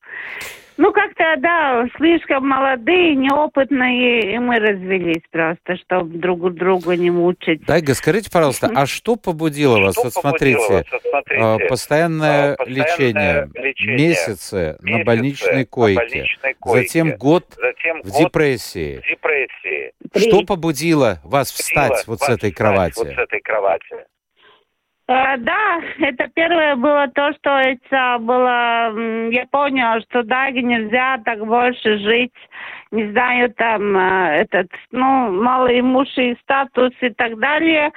ну, 0.78 0.92
как-то, 0.92 1.36
да, 1.40 1.88
слишком 1.98 2.48
молодые, 2.48 3.16
неопытные, 3.16 4.36
и 4.36 4.38
мы 4.40 4.60
развелись 4.60 5.24
просто, 5.32 5.76
чтобы 5.78 6.18
друг 6.18 6.54
друга 6.54 6.96
не 6.96 7.10
мучить. 7.10 7.66
Дайга, 7.66 7.94
скажите, 7.94 8.30
пожалуйста, 8.32 8.72
а 8.74 8.86
что 8.86 9.16
побудило 9.16 9.80
вас? 9.80 9.94
Что 9.94 10.04
Вот 10.04 10.14
смотрите, 10.14 10.60
вас? 10.60 10.86
Вот 10.92 11.02
смотрите, 11.02 11.44
а, 11.44 11.58
постоянное, 11.68 12.54
а, 12.54 12.58
постоянное 12.58 12.58
лечение, 12.66 13.50
лечение, 13.56 13.98
месяцы, 13.98 14.78
на 14.82 15.04
больничной 15.04 15.60
на 15.60 15.66
койке, 15.66 15.96
больничной 15.96 16.54
койке, 16.60 16.88
затем 16.88 17.18
год 17.18 17.46
затем 17.56 18.02
в 18.04 18.12
год 18.12 18.20
депрессии. 18.20 19.02
в 19.04 19.08
депрессии. 19.08 19.94
Что 20.16 20.46
побудило 20.46 21.20
вас 21.24 21.52
встать 21.52 22.00
Сила 22.00 22.04
вот 22.08 22.20
вас 22.20 22.30
с 22.30 22.32
этой 22.32 22.52
встать 22.52 22.56
кровати? 22.56 22.98
Вот 22.98 23.08
с 23.08 23.18
этой 23.18 23.40
кровати. 23.42 23.96
Э, 25.08 25.38
Да, 25.38 25.82
это 26.00 26.28
первое 26.36 26.76
было 26.76 27.08
то, 27.14 27.32
что 27.34 27.58
это 27.58 28.18
было, 28.20 28.92
я 29.30 29.46
поняла, 29.50 30.02
что 30.02 30.24
да, 30.24 30.50
нельзя 30.52 31.18
так 31.24 31.46
больше 31.46 31.98
жить, 32.00 32.34
не 32.92 33.10
знаю, 33.12 33.54
там, 33.54 33.96
э, 33.96 34.42
этот, 34.42 34.70
ну, 34.92 35.32
малоимущий 35.32 36.38
статус 36.42 36.92
и 37.02 37.10
так 37.10 37.38
далее. 37.40 37.92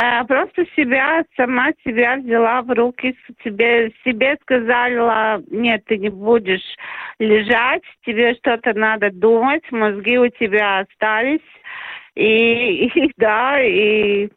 Э, 0.00 0.24
Просто 0.24 0.66
себя, 0.76 1.24
сама 1.36 1.72
себя 1.84 2.16
взяла 2.16 2.62
в 2.62 2.70
руки, 2.70 3.16
тебе, 3.42 3.90
себе 4.04 4.36
сказала, 4.42 5.42
нет, 5.50 5.84
ты 5.86 5.98
не 5.98 6.10
будешь 6.10 6.76
лежать, 7.18 7.82
тебе 8.04 8.34
что-то 8.34 8.72
надо 8.74 9.10
думать, 9.10 9.64
мозги 9.72 10.16
у 10.18 10.28
тебя 10.28 10.80
остались. 10.80 11.40
И, 12.14 12.86
и 12.94 13.12
да, 13.16 13.60
и 13.60 14.28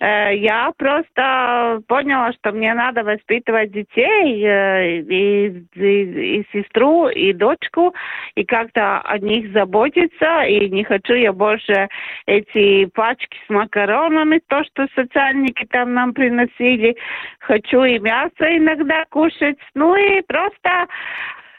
Я 0.00 0.72
просто 0.78 1.82
поняла, 1.86 2.32
что 2.32 2.52
мне 2.52 2.72
надо 2.72 3.04
воспитывать 3.04 3.70
детей, 3.70 4.42
э, 4.42 5.00
и, 5.00 5.66
и, 5.74 6.38
и 6.38 6.46
сестру, 6.52 7.08
и 7.08 7.34
дочку, 7.34 7.94
и 8.34 8.44
как-то 8.44 9.00
о 9.00 9.18
них 9.18 9.52
заботиться. 9.52 10.42
И 10.44 10.70
не 10.70 10.84
хочу 10.84 11.12
я 11.12 11.34
больше 11.34 11.88
эти 12.24 12.86
пачки 12.86 13.36
с 13.46 13.50
макаронами, 13.50 14.40
то, 14.48 14.64
что 14.64 14.86
социальники 14.94 15.66
там 15.66 15.92
нам 15.92 16.14
приносили. 16.14 16.96
Хочу 17.40 17.84
и 17.84 17.98
мясо 17.98 18.56
иногда 18.56 19.04
кушать. 19.10 19.58
Ну 19.74 19.94
и 19.96 20.22
просто 20.22 20.88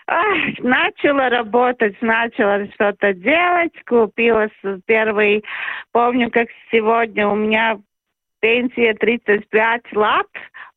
Ах, 0.08 0.60
начала 0.60 1.30
работать, 1.30 1.96
начала 2.02 2.66
что-то 2.74 3.14
делать, 3.14 3.72
купила 3.88 4.50
первый, 4.86 5.44
помню, 5.94 6.30
как 6.32 6.48
сегодня 6.70 7.28
у 7.30 7.36
меня 7.36 7.78
пенсия 8.42 8.94
35 8.96 9.82
лат 9.94 10.28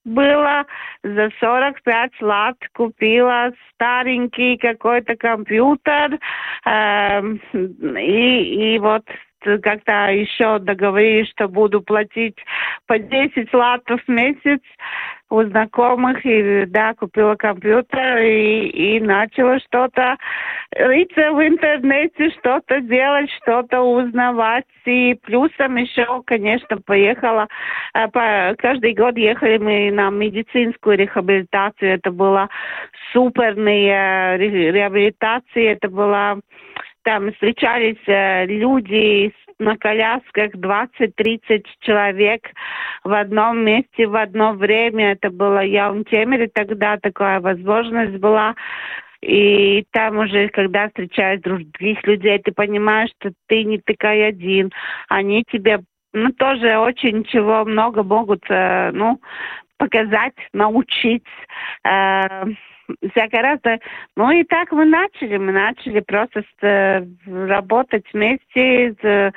было, 0.04 0.66
за 1.02 1.30
45 1.40 2.12
лат 2.20 2.56
купила 2.74 3.52
старенький 3.72 4.56
какой-то 4.58 5.16
компьютер, 5.16 6.18
э, 6.66 7.22
и, 7.52 8.74
и 8.74 8.78
вот 8.78 9.04
как-то 9.62 10.10
еще 10.10 10.58
договорились, 10.58 11.28
что 11.30 11.48
буду 11.48 11.82
платить 11.82 12.36
по 12.86 12.98
10 12.98 13.52
латов 13.52 14.00
в 14.06 14.10
месяц 14.10 14.60
у 15.30 15.42
знакомых, 15.42 16.24
и 16.24 16.64
да, 16.66 16.94
купила 16.94 17.34
компьютер 17.34 18.18
и, 18.18 18.68
и 18.68 19.00
начала 19.00 19.58
что-то 19.60 20.16
рыться 20.72 21.32
в 21.32 21.46
интернете, 21.46 22.30
что-то 22.38 22.80
делать, 22.80 23.30
что-то 23.42 23.80
узнавать. 23.80 24.64
И 24.84 25.14
плюсом 25.22 25.76
еще, 25.76 26.22
конечно, 26.26 26.78
поехала, 26.78 27.48
э, 27.94 28.08
по, 28.08 28.54
каждый 28.58 28.94
год 28.94 29.16
ехали 29.16 29.58
мы 29.58 29.90
на 29.90 30.10
медицинскую 30.10 30.98
рехабилитацию. 30.98 31.94
Это 31.94 32.10
была 32.10 32.48
суперная 33.12 34.36
реабилитация, 34.36 35.72
это 35.72 35.88
была 35.88 36.38
там 37.04 37.32
встречались 37.32 38.02
э, 38.06 38.46
люди 38.46 39.32
на 39.58 39.76
колясках 39.76 40.54
20-30 40.54 41.64
человек 41.80 42.48
в 43.02 43.12
одном 43.12 43.64
месте 43.64 44.06
в 44.06 44.16
одно 44.16 44.52
время. 44.52 45.12
Это 45.12 45.30
было 45.30 45.60
я 45.60 45.90
в 45.90 46.04
Темере 46.04 46.48
тогда 46.52 46.98
такая 46.98 47.40
возможность 47.40 48.16
была. 48.18 48.54
И 49.22 49.86
там 49.92 50.18
уже, 50.18 50.48
когда 50.50 50.88
встречаешь 50.88 51.40
других 51.40 52.02
людей, 52.06 52.38
ты 52.40 52.52
понимаешь, 52.52 53.10
что 53.20 53.32
ты 53.46 53.64
не 53.64 53.78
такой 53.78 54.26
один. 54.26 54.70
Они 55.08 55.44
тебе 55.50 55.80
ну, 56.12 56.30
тоже 56.32 56.78
очень 56.78 57.24
чего 57.24 57.64
много 57.64 58.02
могут, 58.02 58.44
э, 58.48 58.90
ну, 58.92 59.20
показать, 59.78 60.34
научить. 60.52 61.24
Э, 61.84 62.44
всякое 63.10 63.42
разное. 63.42 63.80
Ну 64.16 64.30
и 64.30 64.44
так 64.44 64.72
мы 64.72 64.84
начали. 64.84 65.36
Мы 65.36 65.52
начали 65.52 66.00
просто 66.00 66.44
э, 66.62 67.04
работать 67.26 68.04
вместе 68.12 68.94
с, 69.00 69.32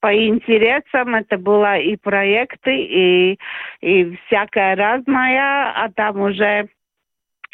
по 0.00 0.14
интересам. 0.14 1.14
Это 1.14 1.38
было 1.38 1.78
и 1.78 1.96
проекты, 1.96 2.76
и, 2.76 3.38
и 3.80 4.16
всякое 4.26 4.76
разное. 4.76 5.72
А 5.74 5.90
там 5.94 6.20
уже 6.20 6.68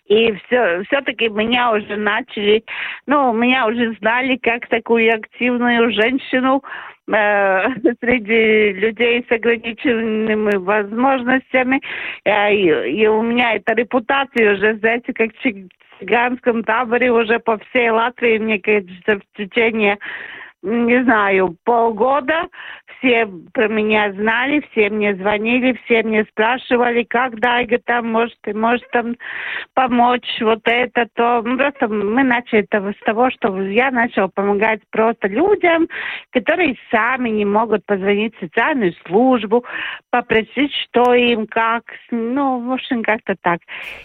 и 0.09 0.33
все, 0.33 0.83
все-таки 0.85 1.29
меня 1.29 1.73
уже 1.73 1.97
начали, 1.97 2.65
ну, 3.07 3.33
меня 3.33 3.67
уже 3.67 3.95
знали 4.01 4.37
как 4.37 4.67
такую 4.69 5.15
активную 5.15 5.93
женщину 5.93 6.63
э, 7.09 7.69
среди 8.01 8.73
людей 8.73 9.25
с 9.29 9.33
ограниченными 9.33 10.57
возможностями. 10.57 11.81
Э, 12.25 12.53
и, 12.55 13.03
и 13.03 13.07
у 13.07 13.23
меня 13.23 13.55
эта 13.55 13.75
репутация 13.75 14.55
уже, 14.55 14.77
знаете, 14.79 15.13
как 15.13 15.31
в 15.35 15.99
цыганском 15.99 16.65
таборе 16.65 17.13
уже 17.13 17.39
по 17.39 17.59
всей 17.59 17.91
Латвии, 17.91 18.39
мне 18.39 18.59
кажется, 18.59 19.21
в 19.21 19.37
течение 19.37 19.99
не 20.63 21.03
знаю, 21.05 21.57
полгода 21.65 22.49
все 22.99 23.27
про 23.53 23.69
меня 23.69 24.13
знали, 24.13 24.65
все 24.71 24.91
мне 24.91 25.15
звонили, 25.15 25.79
все 25.85 26.03
мне 26.03 26.25
спрашивали, 26.25 27.05
как 27.05 27.39
Дайга 27.39 27.79
там 27.79 28.11
может, 28.11 28.39
и 28.47 28.53
может 28.53 28.89
там 28.91 29.17
помочь, 29.75 30.27
вот 30.41 30.61
это, 30.65 31.07
то. 31.15 31.43
Ну, 31.43 31.57
просто 31.57 31.89
мы 31.89 32.25
начали 32.25 32.67
это 32.71 32.93
с 32.93 33.05
того, 33.05 33.31
что 33.31 33.61
я 33.63 33.91
начала 33.91 34.29
помогать 34.29 34.81
просто 34.91 35.29
людям, 35.29 35.89
которые 36.33 36.77
сами 36.91 37.29
не 37.31 37.45
могут 37.45 37.87
позвонить 37.87 38.35
в 38.37 38.41
социальную 38.41 38.95
службу, 39.07 39.65
попросить, 40.11 40.73
что 40.85 41.15
им, 41.15 41.47
как, 41.47 41.85
ну, 42.11 42.67
в 42.67 42.73
общем, 42.73 43.03
как-то 43.03 43.37
так. 43.41 43.61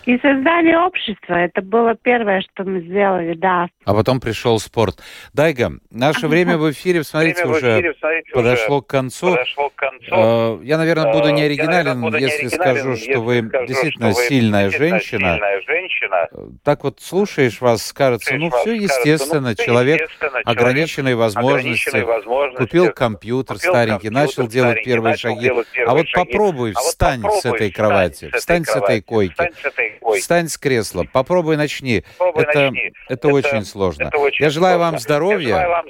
И 0.06 0.18
создали 0.20 0.76
общество, 0.76 1.34
это 1.34 1.62
было 1.62 1.96
первое, 1.96 2.42
что 2.42 2.64
мы 2.64 2.82
сделали, 2.82 3.34
да. 3.34 3.68
А 3.86 3.94
потом 3.94 4.20
пришел 4.20 4.60
спорт. 4.60 4.98
Дайга, 5.34 5.72
наше 5.90 6.28
время 6.28 6.43
время 6.44 6.58
в 6.58 6.72
эфире, 6.72 7.04
смотрите, 7.04 7.44
Время 7.44 7.58
уже 7.58 7.80
эфире, 7.80 7.94
смотрите, 8.00 8.32
подошло 8.34 8.76
уже 8.78 8.84
к 8.84 8.88
концу. 8.88 9.30
подошло 9.32 9.70
к 9.70 9.76
концу. 9.76 10.06
Э, 10.12 10.60
Я, 10.64 10.78
наверное, 10.78 11.12
буду 11.14 11.28
Э, 11.28 11.32
не 11.32 11.40
я, 11.42 11.46
оригинален, 11.48 11.86
наверное, 11.86 12.02
буду 12.04 12.18
если 12.18 12.46
оригинален, 12.48 12.74
скажу, 12.76 12.90
если 12.92 13.12
что 13.12 13.22
вы 13.22 13.48
скажу, 13.48 13.66
действительно 13.68 14.12
что 14.12 14.22
вы 14.22 14.28
сильная 14.28 14.70
женщина. 14.70 15.32
сильная 15.34 15.62
женщина. 15.62 16.28
Э, 16.32 16.38
Так 16.64 16.84
вот 16.84 17.00
слушаешь 17.02 17.62
вас, 17.62 17.92
кажется, 17.94 18.34
ну 18.36 18.50
все 18.50 18.64
кажется, 18.64 18.84
естественно, 19.00 19.50
ну, 19.50 19.56
человек 19.56 20.02
естественно, 20.02 20.36
человек 20.36 20.48
ограниченные 20.48 21.16
возможности, 21.16 21.98
возможности, 22.02 22.58
купил 22.64 22.92
компьютер 22.92 23.56
купил 23.58 23.72
старенький, 23.72 23.92
компьютер 24.10 24.22
начал 24.22 24.48
делать 24.48 24.84
первые 24.84 25.12
начал 25.12 25.30
шаги. 25.30 25.42
делать 25.42 25.68
А 25.72 25.76
первые 25.76 25.94
вот 25.98 26.08
шаги. 26.08 26.32
попробуй 26.32 26.72
А 26.72 26.80
вот 26.80 26.84
встань 26.86 27.22
попробуй 27.22 27.72
кровати, 27.72 28.30
с 28.34 28.38
встань 28.40 28.66
с 28.66 28.70
этой 28.76 29.02
кровати, 29.02 29.02
койки, 29.02 29.32
Встань 29.34 29.54
с 29.62 29.66
этой 29.66 29.90
койки. 30.00 30.22
встань 30.22 30.48
с 30.50 30.58
кресла, 30.58 31.06
попробуй 31.12 31.58
начни. 31.58 32.04
Это, 32.20 32.72
это 33.10 33.28
очень 33.30 33.64
сложно. 33.66 34.10
Я 34.40 34.50
желаю 34.50 34.80
вам 34.80 35.00
здоровья. 35.00 35.84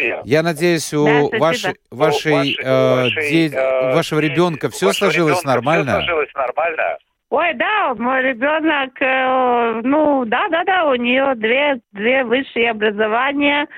Здоровья. 0.00 0.22
Я 0.24 0.42
надеюсь, 0.42 0.92
у 0.94 1.04
Да, 1.04 1.12
спасибо. 1.26 1.38
вашей, 1.40 1.74
вашей, 1.90 2.32
вашей, 2.32 2.56
э, 2.62 2.94
вашей, 2.96 3.30
де- 3.30 3.56
э, 3.56 3.94
вашего 3.94 4.18
ребенка 4.20 4.68
все 4.70 4.86
вашего 4.86 5.10
сложилось 5.10 5.40
ребенка 5.42 5.48
нормально? 5.54 5.84
Все 5.92 6.00
сложилось 6.00 6.34
нормально. 6.34 6.98
Ой, 7.30 7.54
да, 7.54 7.94
мой 7.94 8.22
ребенок, 8.22 8.90
э, 9.00 9.80
ну, 9.84 10.24
да, 10.24 10.48
да, 10.48 10.64
да, 10.64 10.84
у 10.86 10.94
нее 10.96 11.34
две, 11.36 11.80
две 11.92 12.24
высшие 12.24 12.70
образования. 12.72 13.68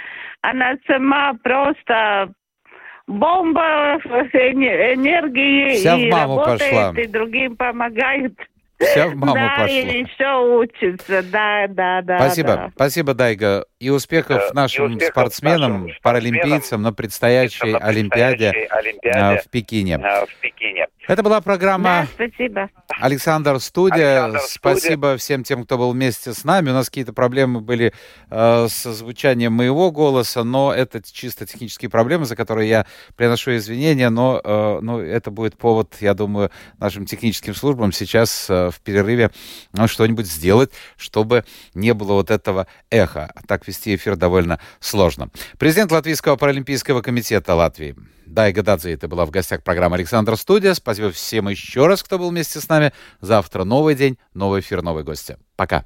Она 0.40 0.74
сама 0.86 1.34
просто 1.42 2.32
бомба 3.06 3.98
эне- 4.32 4.94
энергии 4.94 5.74
Вся 5.74 5.96
в 5.96 6.00
и 6.00 6.10
маму 6.10 6.38
работает, 6.38 6.70
пошла. 6.72 7.02
и 7.02 7.06
другим 7.06 7.56
помогает. 7.56 8.32
Вся 8.84 9.08
в 9.08 9.14
маму 9.16 9.34
да, 9.34 9.48
пошла. 9.56 9.68
или 9.68 9.98
еще 9.98 10.58
учится, 10.58 11.22
да, 11.22 11.66
да, 11.68 12.02
да. 12.02 12.18
Спасибо, 12.18 12.48
да. 12.48 12.70
спасибо, 12.74 13.14
Дайга. 13.14 13.64
И 13.80 13.90
успехов 13.90 14.42
Э, 14.50 14.52
нашим 14.54 14.92
и 14.92 14.94
успехов 14.96 15.12
спортсменам, 15.12 15.82
нашим 15.86 15.96
паралимпийцам 16.02 16.82
на 16.82 16.92
предстоящей 16.92 17.72
На 17.72 17.78
Олимпиаде 17.78 18.50
предстоящей 18.50 18.72
э, 18.72 18.78
Олимпиаде 18.78 19.40
в 19.40 19.50
Пекине. 19.50 19.94
э, 20.02 20.26
в 20.26 20.34
Пекине. 20.40 20.86
Это 21.09 21.22
была 21.24 21.40
программа 21.40 22.07
Да, 22.18 22.26
спасибо. 22.26 22.70
Александр 23.00 23.61
Студия. 23.61 24.24
Александр 24.24 24.40
Спасибо 24.48 25.16
всем 25.16 25.42
тем, 25.42 25.64
кто 25.64 25.76
был 25.76 25.90
вместе 25.92 26.32
с 26.32 26.44
нами. 26.44 26.70
У 26.70 26.72
нас 26.72 26.86
какие-то 26.86 27.12
проблемы 27.12 27.61
были 27.61 27.92
э, 28.30 28.66
со 28.68 28.92
звучанием 28.92 29.53
моего 29.53 29.90
голоса, 29.90 30.44
но 30.44 30.72
это 30.72 31.03
чисто 31.03 31.44
технические 31.44 31.90
проблемы, 31.90 32.24
за 32.24 32.36
которые 32.36 32.68
я 32.68 32.86
приношу 33.16 33.57
извинения, 33.57 34.11
но, 34.11 34.40
э, 34.42 34.78
ну, 34.80 35.00
это 35.00 35.32
будет 35.32 35.57
повод, 35.57 35.96
я 36.00 36.14
думаю, 36.14 36.50
нашим 36.78 37.05
техническим 37.07 37.55
службам 37.55 37.90
сейчас 37.90 38.48
э, 38.48 38.70
в 38.70 38.80
перерыве 38.80 39.32
ну, 39.72 39.88
что-нибудь 39.88 40.26
сделать, 40.26 40.70
чтобы 40.96 41.44
не 41.74 41.94
было 41.94 42.12
вот 42.12 42.30
этого 42.30 42.68
эха. 42.90 43.32
Так 43.48 43.66
вести 43.66 43.96
эфир 43.96 44.16
довольно 44.16 44.61
сложно. 44.78 45.30
Президент 45.59 45.90
Латвийского 45.90 46.36
паралимпийского 46.36 47.03
комитета 47.03 47.55
Латвии 47.55 47.96
Дайга 48.32 48.62
Дадзе, 48.62 48.94
это 48.94 49.08
была 49.08 49.26
в 49.26 49.30
гостях 49.30 49.62
программы 49.62 49.96
Александр 49.96 50.38
Студия. 50.38 50.72
Спасибо 50.72 51.10
всем 51.10 51.50
еще 51.50 51.86
раз, 51.86 52.02
кто 52.02 52.18
был 52.18 52.30
вместе 52.30 52.60
с 52.60 52.68
нами. 52.68 52.94
Завтра 53.20 53.64
новый 53.64 53.94
день, 53.94 54.18
новый 54.32 54.60
эфир, 54.60 54.80
новые 54.80 55.04
гости. 55.04 55.36
Пока. 55.54 55.84